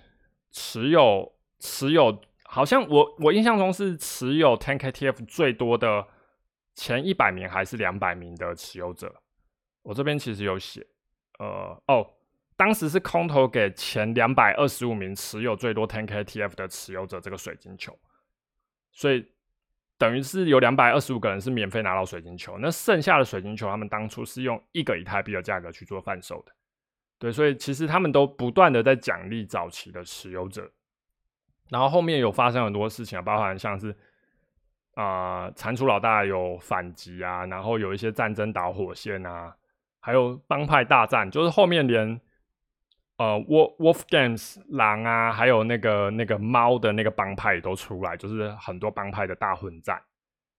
[0.51, 6.05] 持有持有，好像我我印象中是持有 Tank TF 最多的
[6.75, 9.13] 前一百名还是两百名的持有者。
[9.81, 10.85] 我这边其实有写，
[11.39, 12.07] 呃，哦，
[12.55, 17.97] 当时是空投给前两百二十五名持有最多 TenKTF 的持有者这个水晶球，
[18.91, 19.25] 所以。
[19.97, 26.51] 等于是有两百二十五个人是免费拿到水晶球，那剩下的水晶球，他们当初是用一个以太币的价格去做贩售的，
[27.17, 30.69] 对，所以其实他们都不断的在奖励早期的持有者，
[31.69, 33.95] 然后后面有发生很多事情啊，包含像是
[34.95, 39.55] 啊蟾蜍老大有反击啊，然后有一些战争导火线啊，
[40.01, 42.19] 还有帮派大战，就是后面连。
[43.17, 50.03] 呃，Wolf Wolf Games 狼啊，还有那个那个猫的那个帮派都出来，就是很多帮派的大混战。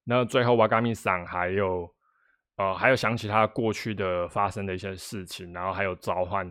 [0.05, 1.87] 那最后瓦嘎米桑还有
[2.57, 6.51] 呃，还有想起他过去的发生的一些事情，然后还有召唤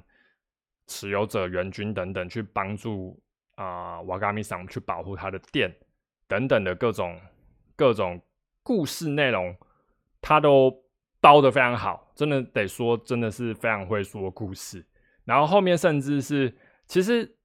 [0.85, 3.19] 持有者援军等等，去帮助
[3.55, 5.75] 啊瓦嘎米桑去保护他的店
[6.27, 7.19] 等等的各种
[7.75, 8.21] 各种
[8.63, 9.55] 故事内容，
[10.21, 10.73] 他都
[11.19, 14.85] 包的非常好，真的得说，真的是非常会说故事。
[15.23, 16.55] 然后后面甚至是，
[16.87, 17.35] 其实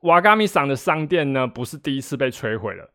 [0.00, 2.92] 瓦嘎米桑的商店呢，不是第一次被摧毁了。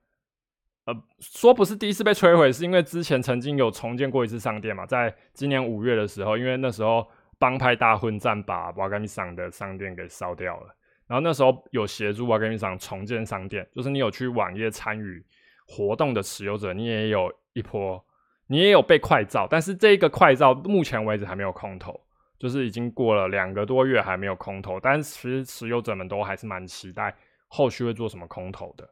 [0.85, 7.07] 呃，说不是第一次被摧毁，是因为之前曾经有重建过一次商店嘛，在今年五月的时候，因为那时候
[7.37, 10.75] 帮派大混战把瓦嘎米桑的商店给烧掉了。
[11.07, 15.23] 然后那时候有协助瓦嘎米桑重建商店，就是你有去网页参与
[15.71, 18.03] 活动的持有者，你也有一波，
[18.47, 21.99] 你也有被快照，但是这个快照目前为止还没有空投。
[22.37, 27.15] 就是已经过了两个多月还没有空投，但其实持有者们都还是蛮期待
[27.47, 28.89] 后续会做什么空投的。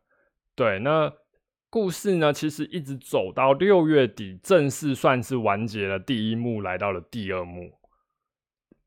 [0.54, 1.12] 对，那
[1.68, 7.72] 故事呢，其实一直走到六月底，正式算是完结了第一幕，来到了第二幕。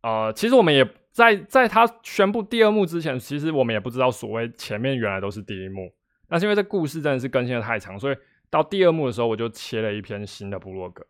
[0.02, 5.92] 呃，其实我们也在在他宣布第二幕之前，其实我们也不知道所谓前面原来都是第一幕。
[6.32, 8.16] 那是因为这故事真的是更新的太长，所以
[8.48, 11.06] 到第二幕的时候，我就切了一篇新的部落格。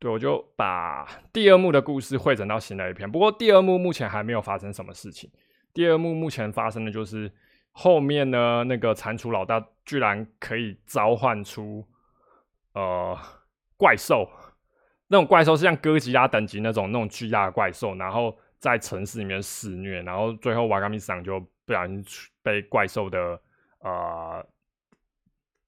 [0.00, 3.08] 对，我就把第二幕的故事汇整到新的一篇。
[3.08, 5.30] 不过第二幕目前还没有发生什么事情。
[5.72, 7.30] 第二幕目前发生的就是
[7.70, 11.86] 后面呢，那个蟾蜍老大居然可以召唤出
[12.72, 13.16] 呃
[13.76, 14.28] 怪兽，
[15.06, 22.04] 那种怪兽是像哥吉拉等级那种那种巨大的怪兽，然后在城市里面肆虐，然后最后瓦嘎米桑就不小心
[22.42, 23.40] 被怪兽的
[23.80, 24.46] 呃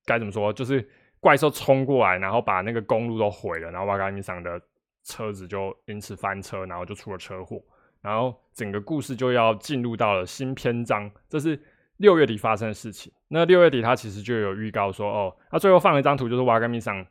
[0.05, 0.89] 该怎么说，就是。
[1.23, 4.61] 怪兽冲过来，然后把那个公路都毁了，然后瓦嘎米桑的
[5.05, 7.63] 车子就因此翻车，然后就出了车祸，
[8.01, 11.09] 然后整个故事就要进入到了新篇章。
[11.29, 11.57] 这是
[11.99, 13.13] 六月底发生的事情。
[13.29, 17.07] 那六月底他其实就有预告说，哦，他最后放了一张图，就是瓦嘎米桑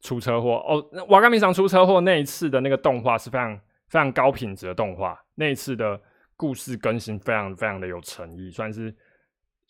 [0.00, 0.54] 出车祸。
[0.66, 6.00] 哦，瓦嘎米桑出车祸那一次的那个动画是非常非常高品质的动画，那一次的
[6.36, 8.92] 故事更新非常非常的有诚意，算是。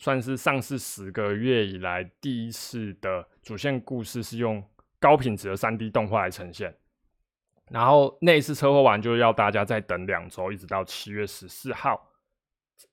[0.03, 4.61] 算是上市十个月以来第一次的主线故事是用
[4.99, 6.75] 高品质的三 D 动画来呈现，
[7.71, 12.11] 然后那一次车祸完就要大家再等两周，一直到七月十四号，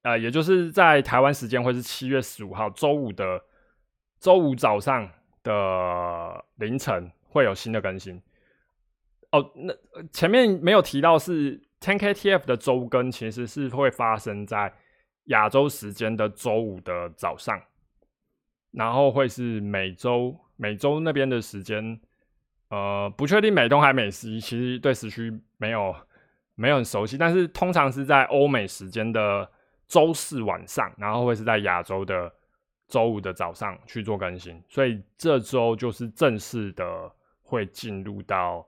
[0.03, 3.43] 呃，也就是在台湾时间会是七月十五号周五的
[4.19, 5.09] 周五早上
[5.41, 8.21] 的凌晨会有新的更新。
[9.31, 9.73] 哦，那
[10.13, 14.71] 前面没有提到是 TenKTF 的周更，其实是会发生在。
[15.29, 17.59] 亚洲时间的周五的早上，
[18.71, 21.99] 然后会是美洲美洲那边的时间，
[22.69, 25.95] 呃，不确定美东还美西，其实对时区没有
[26.55, 29.49] 没有很熟悉，但是通常是在欧美时间的
[29.87, 32.31] 周四晚上，然后会是在亚洲的
[32.87, 37.11] 周五的早上去做更新，所以这周就是正式的
[37.41, 38.67] 会进入到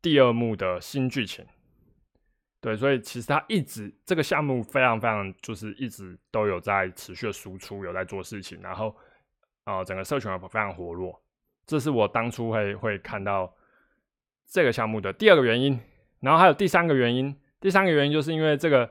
[0.00, 1.44] 第二幕的新剧情。
[2.60, 8.92] 对，所以其实他一直这个项目非常非常，就是一直都有在持续的输出，有在做事情，然后
[9.62, 11.22] 啊，整个社群也非常活络，
[11.64, 13.54] 这是我当初会会看到
[14.44, 15.78] 这个项目的第二个原因。
[16.18, 18.90] 然后还有第三个原因，第三个原因就是因为这个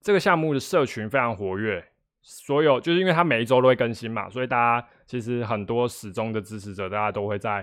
[0.00, 1.86] 这个项目的社群非常活跃，
[2.22, 7.62] 所有就是因为它每一周都会更新嘛，所以大家其实很多始终的支持者，大家都会在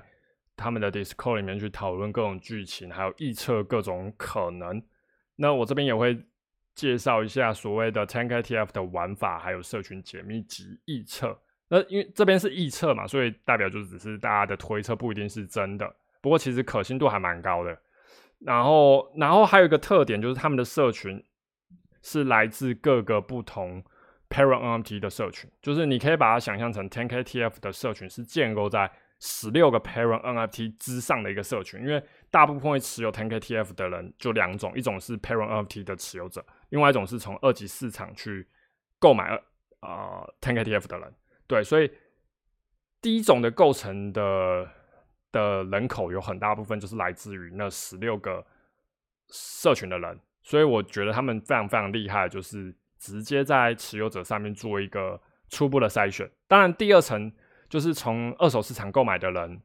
[0.55, 4.79] 他们的 Discord 里面去讨论各种剧情，还有预测各种可能。
[5.39, 6.21] 那我这边也会
[6.75, 11.39] 介绍一下所谓的 TankATF 的玩法，还有社群解密及预测。
[11.69, 15.95] 那因为这边是预测嘛，所以代表就只是大家的推测，不一定是真的。
[16.21, 17.77] 不过其实可信度还蛮高的。
[18.39, 21.23] 然后，然后还有一个特点就是他们的社群
[22.01, 23.83] 是来自各个不同。
[24.31, 28.87] Parent NFT 的社群，就是你可以把它想象成 TenKTF 的社群是建构在
[29.19, 38.47] 十六个 Parent NFT 之上的一个社群，因为大部分会持有 TenKTF 的人就两种，一种是 Parent NFT 的持有者，另外一种是从二级市场去
[38.97, 39.39] 购买
[39.81, 41.13] 呃 TenKTF 的人。
[41.47, 41.91] 对，所以
[43.01, 44.67] 第一种的构成的
[45.31, 48.45] 的人口有很大部分就是来自于那十六个
[49.29, 52.75] 社群的人，所以我觉得他们非常非常厉害，就是。
[53.01, 55.17] 直接在持有者上面做一个
[55.47, 57.31] 初步的筛选，当然第二层
[57.69, 59.61] 就是从二手市场购买的人，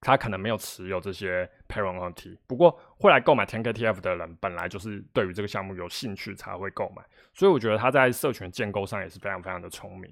[0.00, 7.02] 他可能没有持有这些 Parent t 不过会来购买 TenKTF 的人，本来就是对于这个项目有兴趣才会购买，
[7.34, 10.10] 所以我觉得他在社群建构上也是非常非常的聪明，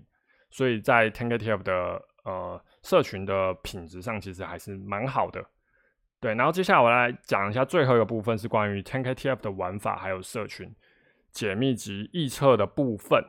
[0.50, 5.44] 所以在 TenKTF 的呃社群的品质上其实还是蛮好的。
[6.20, 10.74] 对，然后接下来我来讲一下最后一个部分是关于 TenKTF 的玩法还有社群。
[11.30, 13.22] 解密及预测的部分，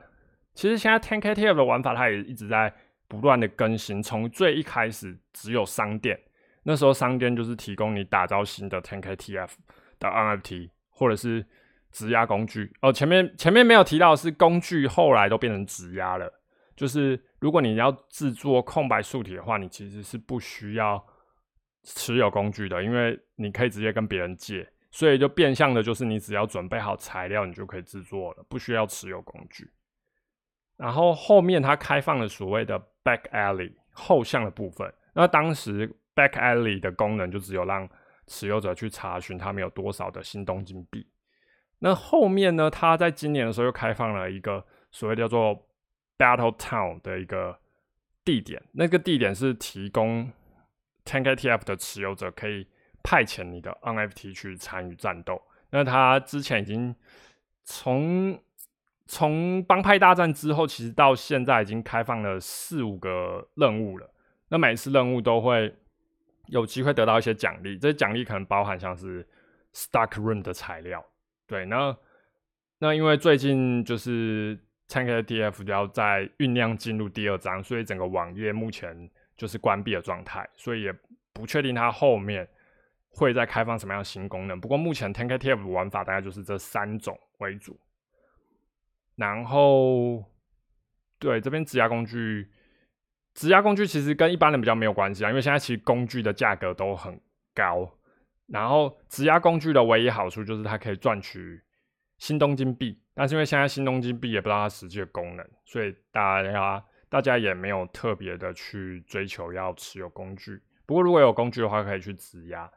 [0.55, 2.73] 其实现在 TenKTF 的玩法它也一直在
[3.09, 4.01] 不断的更新。
[4.01, 6.17] 从最一开始只有商店，
[6.63, 9.49] 那时候商店就是提供你打造新的 TenKTF
[9.99, 11.45] 的 NFT 或者是
[11.91, 12.71] 质押工具。
[12.81, 16.31] 哦，前面前面没有提到是工具，后来都变成质押了。
[16.75, 21.03] 就是如果你要制作空白数体的话，你其实是不需要
[21.83, 24.65] 持有工具的，因为你可以直接跟别人借。
[24.91, 29.69] 所以就变相的，就是你只要准备好材料，你就可以制作了，不需要持有工具。
[30.77, 34.93] 然后后面它开放了所谓的 Back Alley 后巷的部分。
[35.13, 37.89] 那当时 Back Alley 的功能就只有让
[38.27, 41.07] 持有者去查询他们有多少的新东金币。
[41.79, 45.67] 那后面呢，他在今年的时候又开放了一个所谓叫做
[46.17, 47.59] Battle Town 的一个
[48.23, 48.61] 地点。
[48.73, 50.31] 那个地点是提供
[51.05, 52.67] Tank ATF 的持有者可以。
[53.01, 56.93] 派遣你的 NFT 去参与战斗，那他之前已经
[57.63, 58.37] 从
[59.11, 64.07] 从帮派大战之后，其实到现在已经开放了四五个任务了。
[64.49, 65.75] 那每次任务都会
[66.45, 69.27] 有机会得到一些奖励，这些奖励可能包含像是
[69.73, 71.03] Stark Room 的材料。
[71.47, 71.97] 对，那
[72.77, 74.55] 那因为最近就是
[74.87, 80.93] Tank TF 要在酝酿进入第二章，所以整个网页目前就是关闭的状态，所以也
[81.33, 82.47] 不确定它后面。
[83.11, 84.61] 会在开放什么样的新功能？
[84.61, 87.77] 不过目前 TenKTF 玩法大概就是这三种为主。
[89.19, 90.23] 然后，
[91.19, 92.49] 对这边质押工具，
[93.33, 97.19] 质押工具其实跟一般人比较没有关系啊，因为现在其实工具的价格都很
[97.53, 97.99] 高。
[98.47, 101.61] 然后，质押工具的唯一好处就是它可以赚取
[102.17, 110.61] 新东金币，但是因为现在新东金币也不知道它实际的功能，所以大家大家也没有特别的去追求要持有工具。
[110.85, 112.71] 不过如果有工具的话，可以去质押。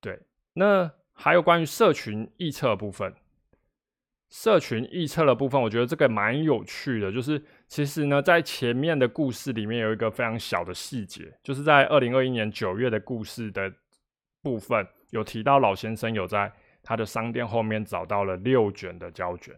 [0.00, 0.18] 对，
[0.52, 3.12] 那还有关于社群预测部分，
[4.30, 7.10] 社群预测的部分，我觉得这个蛮有趣的。
[7.10, 13.72] 就是其实呢，在前面的故事里面有一个非常小的细节，就是在二零二一年九月的故事的
[14.42, 16.52] 部分，有提到老先生有在
[16.82, 19.54] 他的商店后面找到了六卷的胶卷。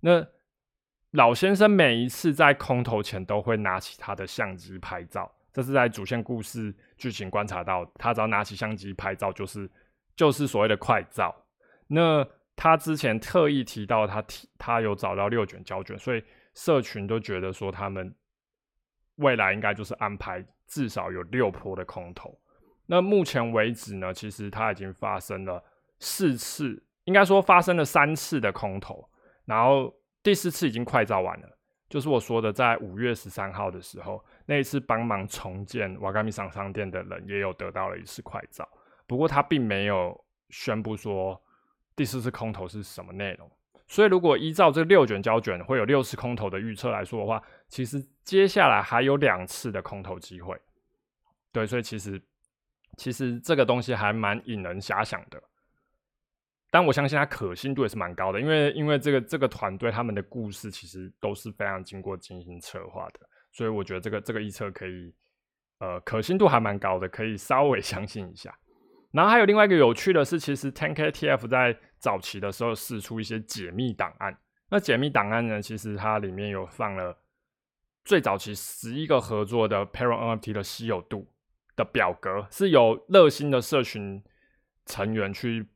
[0.00, 0.26] 那
[1.12, 5.30] 老先生每一次在空投前都会拿起他的相机拍照。
[5.52, 9.68] 这是在主线故事剧情观察到，他只要拿起相机拍照，就是
[10.14, 11.34] 就是所谓的快照。
[11.88, 12.24] 那
[12.58, 18.12] 他之前特意提到，他提他有找到六卷胶卷，所以社群都觉得说，他们
[19.14, 22.36] 未来应该就是安排至少有六波的空投。
[22.86, 25.62] 那目前为止呢，其实它已经发生了
[26.00, 29.08] 四次，应该说发生了三次的空投，
[29.44, 31.48] 然后第四次已经快照完了，
[31.88, 34.20] 就是我说的在五月十三号的时候。
[34.46, 38.68] 那一次帮忙重建瓦嘎米商商店的人也有得到了一次快照，
[39.06, 41.40] 不过他并没有宣布说
[41.98, 43.50] 第四次空投是什么内容。
[43.88, 50.56] 所以如果依照这六卷胶卷会有六次空投的预测来说的话，其实接下来还有两次的空投机会。
[51.52, 52.22] 对，所以其实
[52.96, 55.42] 其实这个东西还蛮引人遐想的。
[56.70, 63.20] 但我相信它可信度也是蛮高的，因为因为这个这个团队他们的故事其实都是非常经过精心策划的。
[63.50, 65.12] 所以我觉得这个这个预测可以，
[65.78, 68.54] 呃，可信度还蛮高的，可以稍微相信一下。
[69.10, 74.38] 然后还有另外一个有趣的是，其实 TenKTF 在早期的时候试出一些解密档案，
[74.70, 77.16] 那解密档案呢，其实它里面有放了
[78.04, 81.26] 最早期十一个合作的 Parent NFT 的稀有度
[81.76, 84.22] 的表格，是有热心的社群
[84.86, 85.68] 成员去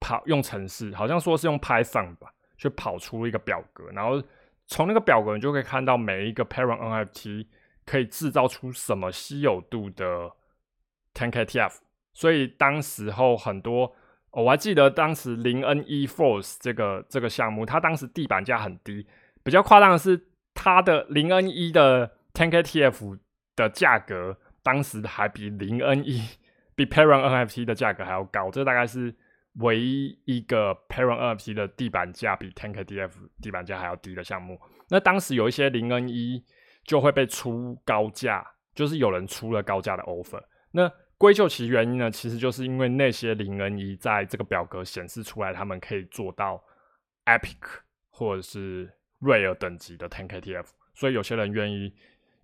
[0.00, 4.22] 跑用程式，好像说是用 Python 吧，去跑出一个表格，然后
[4.66, 7.46] 从那个表格你就可以看到每一个 Parent NFT
[7.84, 10.32] 可以制造出什么稀有度的
[11.14, 11.78] 10KTF。
[12.12, 13.94] 所以当时候很多，
[14.42, 19.06] 我还记得当时零 N E Force 这个这个项目，它当时地板价很低。
[19.42, 20.20] 比较夸张的是，
[20.54, 23.18] 它的零 N 一的 tenk tf
[23.54, 26.22] 的价格，当时还比零 N 一
[26.74, 28.50] 比 Parent NFT 的价格还要高。
[28.50, 29.14] 这大概是
[29.60, 33.10] 唯一一个 Parent NFT 的地板价比 tenk tf
[33.40, 34.60] 地板价还要低的项目。
[34.90, 36.44] 那当时有一些零 N 一
[36.84, 40.42] 就会被出高价，就是有人出了高价的 offer。
[40.72, 46.62] 那归咎其原因呢，其实就是因为那些零 N 一在这个表格显示出来，他们可以做到
[47.24, 51.94] Epic 或者是 Rare 等级的 10KTF，所以有些人愿意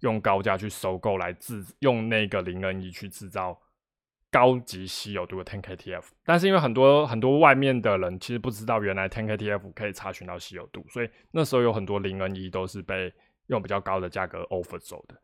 [0.00, 3.60] 用高价去收购来制用那个零 N 一去制造
[4.30, 6.04] 高级稀有度的 10KTF。
[6.24, 13.12] 但是因为很多很多外面的人其实不知道原来 10KTF 可以查询到稀有度，所以那时候有很多零 N 一都是被
[13.48, 15.14] 用比较高的价格 offer 走的。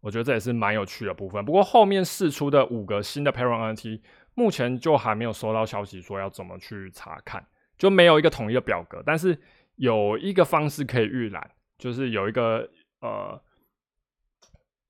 [0.00, 1.44] 我觉得这也是蛮有趣的部分。
[1.44, 4.02] 不过后面试出的五个新的 Parent N T，
[4.34, 7.44] 目前就还没有收到消息说要怎么去查看，
[7.76, 9.02] 就没有一个统一的表格。
[9.04, 9.36] 但是
[9.76, 12.70] 有一个方式可以预览，就是有一个
[13.00, 13.42] 呃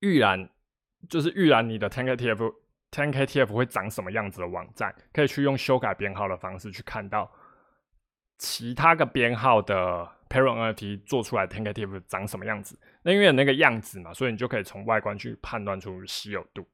[0.01, 0.49] 预览，
[1.09, 2.53] 就是预览你的 t a n k TF
[2.91, 7.31] t a n k TF 会长什么样子的网站，可以去用修改编号的方式去看到
[8.37, 10.18] 其他个编号的。
[10.29, 12.79] Parent NFT 做出来 Tank ETF 长什么样子？
[13.01, 16.67] 那因为那个样子嘛，所以你就可以从外观去判断出稀有度。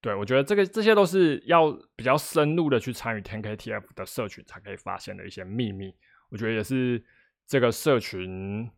[0.00, 5.94] 对我觉得这个这些都是要比较深入的去参与 Tank ETF 的社群才可以发现的一些秘密。
[6.30, 7.04] 我觉得也是
[7.46, 8.70] 这个社群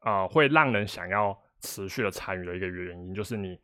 [0.00, 3.58] 啊会让人想要持续的参与的一个原因，就是你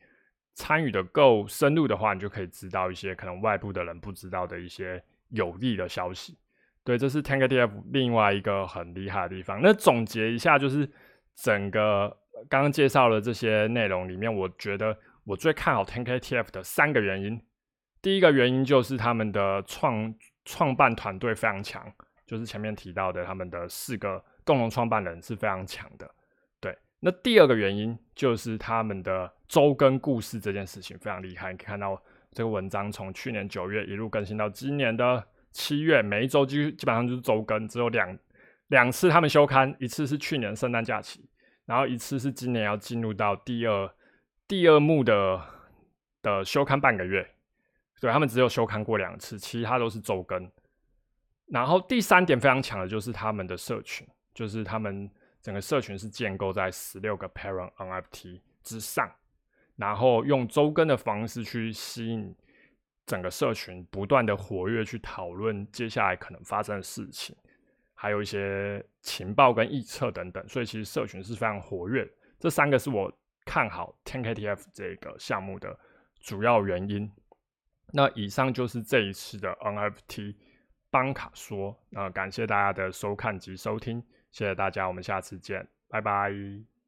[0.55, 6.39] 参与的够深入的话，你就可以知道一些可能外部的人不知道的一些有利的消息。
[6.91, 9.61] 对，这是 Tank TF 另外一个很厉害的地方。
[9.63, 10.91] 那总结一下，就是
[11.37, 12.09] 整个
[12.49, 17.41] 刚刚介绍的这些内容里面，我觉得我最看好 Tank TF 的三个原因。
[18.03, 20.13] 第一个原因就是他们的创
[20.45, 21.81] 创办团队非常强，
[22.27, 26.13] 就是前面提到的他们的四个共同创办人是非常强的。
[26.61, 31.53] 对，那第二个原因就是他们的周更故事这件事情非常厉害。
[31.53, 35.25] 你可以看到这个文章从去年九月一路更新到今年的。
[35.53, 38.19] 七月每一周基基本上就是周更，只有两
[38.69, 41.29] 两次他们休刊，一次是去年圣诞假期，
[41.67, 43.95] 然后一次是今年要进入到第二
[44.47, 45.41] 第二幕的
[46.23, 47.29] 的休刊半个月，
[48.01, 50.51] 对他们只有休刊过两次，其他都是周更。
[51.47, 55.11] 然后第三点非常强的就是他们的社群，就是他们
[55.43, 59.11] 整个社群是建构在十六个 parent NFT 之上，
[59.75, 62.33] 然后用周更的方式去吸引。
[63.07, 67.35] 整个社群不断的活跃，去讨论接下来可能发生的事情，
[67.95, 72.09] 还有一些情报跟预测等等，所以其实社群是非常活跃。
[72.39, 73.13] 这三个是我
[73.45, 75.79] 看好 Ten K T F 这个项目的
[76.21, 77.11] 主要原因。
[77.93, 80.37] 那以上就是这一次的 NFT
[80.91, 86.80] 邦卡说，那感谢大家的收看及收听，谢谢大家，我们下次见，拜拜。